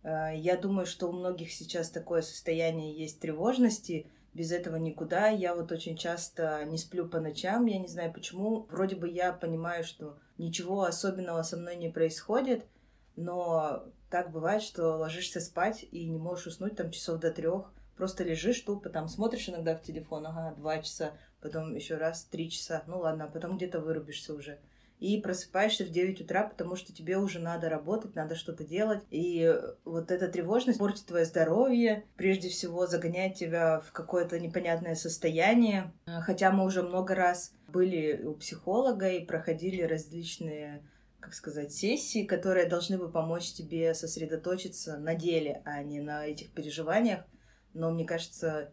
Э, 0.03 0.35
я 0.35 0.57
думаю, 0.57 0.85
что 0.85 1.07
у 1.07 1.13
многих 1.13 1.53
сейчас 1.53 1.89
такое 1.89 2.21
состояние 2.21 2.93
есть 2.93 3.21
тревожности, 3.21 4.07
без 4.33 4.51
этого 4.51 4.75
никуда. 4.75 5.29
Я 5.29 5.55
вот 5.55 5.71
очень 5.71 5.95
часто 5.95 6.65
не 6.65 6.77
сплю 6.77 7.07
по 7.07 7.21
ночам, 7.21 7.65
я 7.65 7.79
не 7.79 7.87
знаю 7.87 8.11
почему. 8.11 8.67
Вроде 8.69 8.97
бы 8.97 9.07
я 9.07 9.31
понимаю, 9.31 9.85
что 9.85 10.17
ничего 10.37 10.83
особенного 10.83 11.43
со 11.43 11.55
мной 11.55 11.77
не 11.77 11.89
происходит, 11.89 12.65
но 13.15 13.85
так 14.09 14.31
бывает, 14.31 14.63
что 14.63 14.97
ложишься 14.97 15.39
спать 15.39 15.85
и 15.91 16.09
не 16.09 16.19
можешь 16.19 16.47
уснуть 16.47 16.75
там 16.75 16.91
часов 16.91 17.21
до 17.21 17.31
трех, 17.31 17.71
Просто 18.01 18.23
лежишь 18.23 18.61
тупо, 18.61 18.89
там 18.89 19.07
смотришь 19.07 19.47
иногда 19.47 19.75
в 19.75 19.83
телефон, 19.83 20.25
ага, 20.25 20.55
два 20.57 20.79
часа, 20.79 21.11
потом 21.39 21.75
еще 21.75 21.97
раз 21.97 22.23
три 22.23 22.49
часа, 22.49 22.81
ну 22.87 22.97
ладно, 22.97 23.25
а 23.25 23.27
потом 23.27 23.57
где-то 23.57 23.79
вырубишься 23.79 24.33
уже. 24.33 24.57
и 24.97 25.21
просыпаешься 25.21 25.85
в 25.85 25.91
9 25.91 26.21
утра, 26.21 26.47
потому 26.47 26.75
что 26.75 26.91
тебе 26.93 27.19
уже 27.19 27.37
надо 27.37 27.69
работать, 27.69 28.15
надо 28.15 28.33
что-то 28.33 28.63
делать. 28.63 29.03
И 29.11 29.55
вот 29.85 30.09
эта 30.09 30.29
тревожность 30.29 30.79
портит 30.79 31.05
твое 31.05 31.25
здоровье, 31.25 32.03
прежде 32.17 32.49
всего 32.49 32.87
загоняет 32.87 33.35
тебя 33.35 33.81
в 33.81 33.91
какое-то 33.91 34.39
непонятное 34.39 34.95
состояние. 34.95 35.93
Хотя 36.07 36.51
мы 36.51 36.65
уже 36.65 36.81
много 36.81 37.13
раз 37.13 37.53
были 37.67 38.23
у 38.23 38.33
психолога 38.33 39.09
и 39.09 39.23
проходили 39.23 39.83
различные 39.83 40.81
как 41.19 41.35
сказать, 41.35 41.71
сессии, 41.71 42.25
которые 42.25 42.65
должны 42.65 42.97
бы 42.97 43.11
помочь 43.11 43.53
тебе 43.53 43.93
сосредоточиться 43.93 44.97
на 44.97 45.13
деле, 45.13 45.61
а 45.65 45.83
не 45.83 46.01
на 46.01 46.25
этих 46.25 46.49
переживаниях. 46.49 47.19
Но 47.73 47.91
мне 47.91 48.05
кажется, 48.05 48.71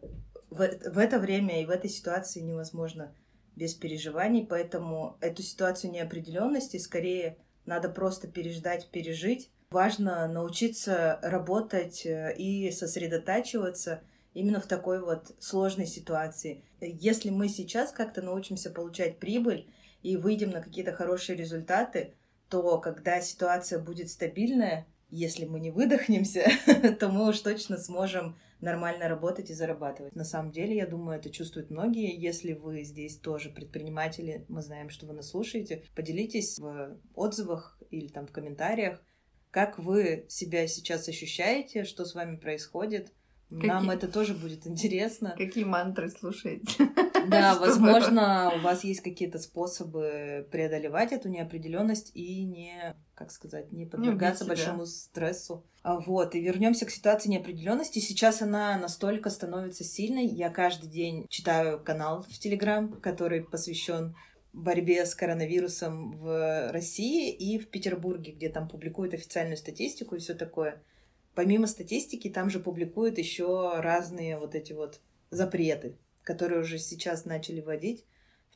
в, 0.49 0.57
в 0.57 0.97
это 0.97 1.19
время 1.19 1.61
и 1.61 1.65
в 1.65 1.69
этой 1.69 1.89
ситуации 1.89 2.39
невозможно 2.41 3.13
без 3.55 3.73
переживаний, 3.73 4.45
поэтому 4.45 5.17
эту 5.21 5.43
ситуацию 5.43 5.91
неопределенности 5.91 6.77
скорее 6.77 7.37
надо 7.65 7.89
просто 7.89 8.27
переждать, 8.27 8.89
пережить. 8.89 9.51
Важно 9.71 10.27
научиться 10.27 11.19
работать 11.21 12.05
э, 12.05 12.33
и 12.37 12.71
сосредотачиваться 12.71 14.01
именно 14.33 14.59
в 14.59 14.65
такой 14.65 15.01
вот 15.01 15.35
сложной 15.39 15.85
ситуации. 15.85 16.63
Если 16.81 17.29
мы 17.29 17.49
сейчас 17.49 17.91
как-то 17.91 18.21
научимся 18.21 18.69
получать 18.69 19.19
прибыль 19.19 19.69
и 20.01 20.17
выйдем 20.17 20.51
на 20.51 20.61
какие-то 20.61 20.93
хорошие 20.93 21.35
результаты, 21.35 22.13
то 22.49 22.79
когда 22.79 23.21
ситуация 23.21 23.79
будет 23.79 24.09
стабильная, 24.09 24.87
если 25.09 25.45
мы 25.45 25.59
не 25.59 25.71
выдохнемся, 25.71 26.49
то 26.99 27.09
мы 27.09 27.29
уж 27.29 27.39
точно 27.39 27.77
сможем 27.77 28.35
нормально 28.61 29.07
работать 29.07 29.49
и 29.49 29.53
зарабатывать. 29.53 30.15
На 30.15 30.23
самом 30.23 30.51
деле, 30.51 30.75
я 30.75 30.87
думаю, 30.87 31.19
это 31.19 31.29
чувствуют 31.29 31.69
многие. 31.69 32.19
Если 32.19 32.53
вы 32.53 32.83
здесь 32.83 33.17
тоже 33.19 33.49
предприниматели, 33.49 34.45
мы 34.49 34.61
знаем, 34.61 34.89
что 34.89 35.05
вы 35.05 35.13
нас 35.13 35.29
слушаете, 35.29 35.83
поделитесь 35.95 36.59
в 36.59 36.97
отзывах 37.13 37.81
или 37.89 38.07
там 38.07 38.27
в 38.27 38.31
комментариях, 38.31 39.01
как 39.51 39.79
вы 39.79 40.25
себя 40.29 40.67
сейчас 40.67 41.07
ощущаете, 41.07 41.83
что 41.83 42.05
с 42.05 42.13
вами 42.13 42.37
происходит. 42.37 43.13
Какие... 43.49 43.67
Нам 43.67 43.89
это 43.89 44.07
тоже 44.07 44.35
будет 44.35 44.67
интересно. 44.67 45.33
Какие 45.37 45.63
мантры 45.63 46.09
слушаете? 46.09 46.89
Да, 47.27 47.55
возможно, 47.59 48.51
у 48.55 48.59
вас 48.61 48.83
есть 48.83 49.01
какие-то 49.01 49.39
способы 49.39 50.47
преодолевать 50.51 51.11
эту 51.11 51.27
неопределенность 51.27 52.11
и 52.15 52.45
не, 52.45 52.95
как 53.19 53.31
сказать, 53.31 53.71
не 53.71 53.85
подвергаться 53.85 54.45
не 54.45 54.49
большому 54.49 54.85
стрессу. 54.85 55.63
А, 55.83 55.99
вот, 55.99 56.33
и 56.33 56.41
вернемся 56.41 56.85
к 56.85 56.89
ситуации 56.89 57.29
неопределенности. 57.29 57.99
Сейчас 57.99 58.41
она 58.41 58.77
настолько 58.77 59.29
становится 59.29 59.83
сильной. 59.83 60.25
Я 60.25 60.49
каждый 60.49 60.89
день 60.89 61.27
читаю 61.29 61.83
канал 61.83 62.23
в 62.23 62.39
Телеграм, 62.39 62.99
который 62.99 63.43
посвящен 63.43 64.15
борьбе 64.53 65.05
с 65.05 65.13
коронавирусом 65.13 66.17
в 66.17 66.71
России 66.71 67.31
и 67.31 67.59
в 67.59 67.69
Петербурге, 67.69 68.31
где 68.31 68.49
там 68.49 68.67
публикуют 68.67 69.13
официальную 69.13 69.57
статистику 69.57 70.15
и 70.15 70.19
все 70.19 70.33
такое. 70.33 70.81
Помимо 71.35 71.67
статистики, 71.67 72.29
там 72.29 72.49
же 72.49 72.59
публикуют 72.59 73.19
еще 73.19 73.73
разные 73.79 74.39
вот 74.39 74.55
эти 74.55 74.73
вот 74.73 75.01
запреты 75.29 75.97
которые 76.29 76.61
уже 76.61 76.77
сейчас 76.77 77.25
начали 77.25 77.59
вводить 77.59 78.05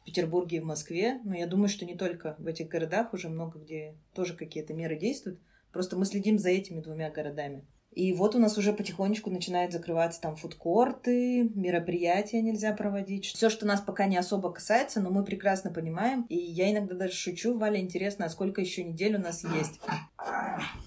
Петербурге 0.03 0.57
и 0.57 0.59
в 0.59 0.65
Москве. 0.65 1.19
Но 1.23 1.35
я 1.35 1.47
думаю, 1.47 1.69
что 1.69 1.85
не 1.85 1.95
только 1.95 2.35
в 2.39 2.47
этих 2.47 2.67
городах, 2.67 3.13
уже 3.13 3.29
много 3.29 3.59
где 3.59 3.95
тоже 4.13 4.35
какие-то 4.35 4.73
меры 4.73 4.97
действуют. 4.97 5.39
Просто 5.71 5.97
мы 5.97 6.05
следим 6.05 6.37
за 6.37 6.49
этими 6.49 6.81
двумя 6.81 7.09
городами. 7.09 7.65
И 7.95 8.13
вот 8.13 8.35
у 8.35 8.39
нас 8.39 8.57
уже 8.57 8.73
потихонечку 8.73 9.29
начинают 9.29 9.71
закрываться 9.71 10.21
там 10.21 10.35
фудкорты, 10.35 11.49
мероприятия 11.55 12.41
нельзя 12.41 12.73
проводить. 12.73 13.25
Все, 13.25 13.49
что 13.49 13.65
нас 13.65 13.81
пока 13.81 14.05
не 14.05 14.17
особо 14.17 14.51
касается, 14.51 15.01
но 15.01 15.09
мы 15.09 15.23
прекрасно 15.23 15.71
понимаем. 15.71 16.25
И 16.29 16.37
я 16.37 16.71
иногда 16.71 16.95
даже 16.95 17.13
шучу, 17.13 17.57
Валя, 17.57 17.79
интересно, 17.79 18.25
а 18.25 18.29
сколько 18.29 18.61
еще 18.61 18.83
недель 18.83 19.15
у 19.15 19.19
нас 19.19 19.43
есть? 19.43 19.79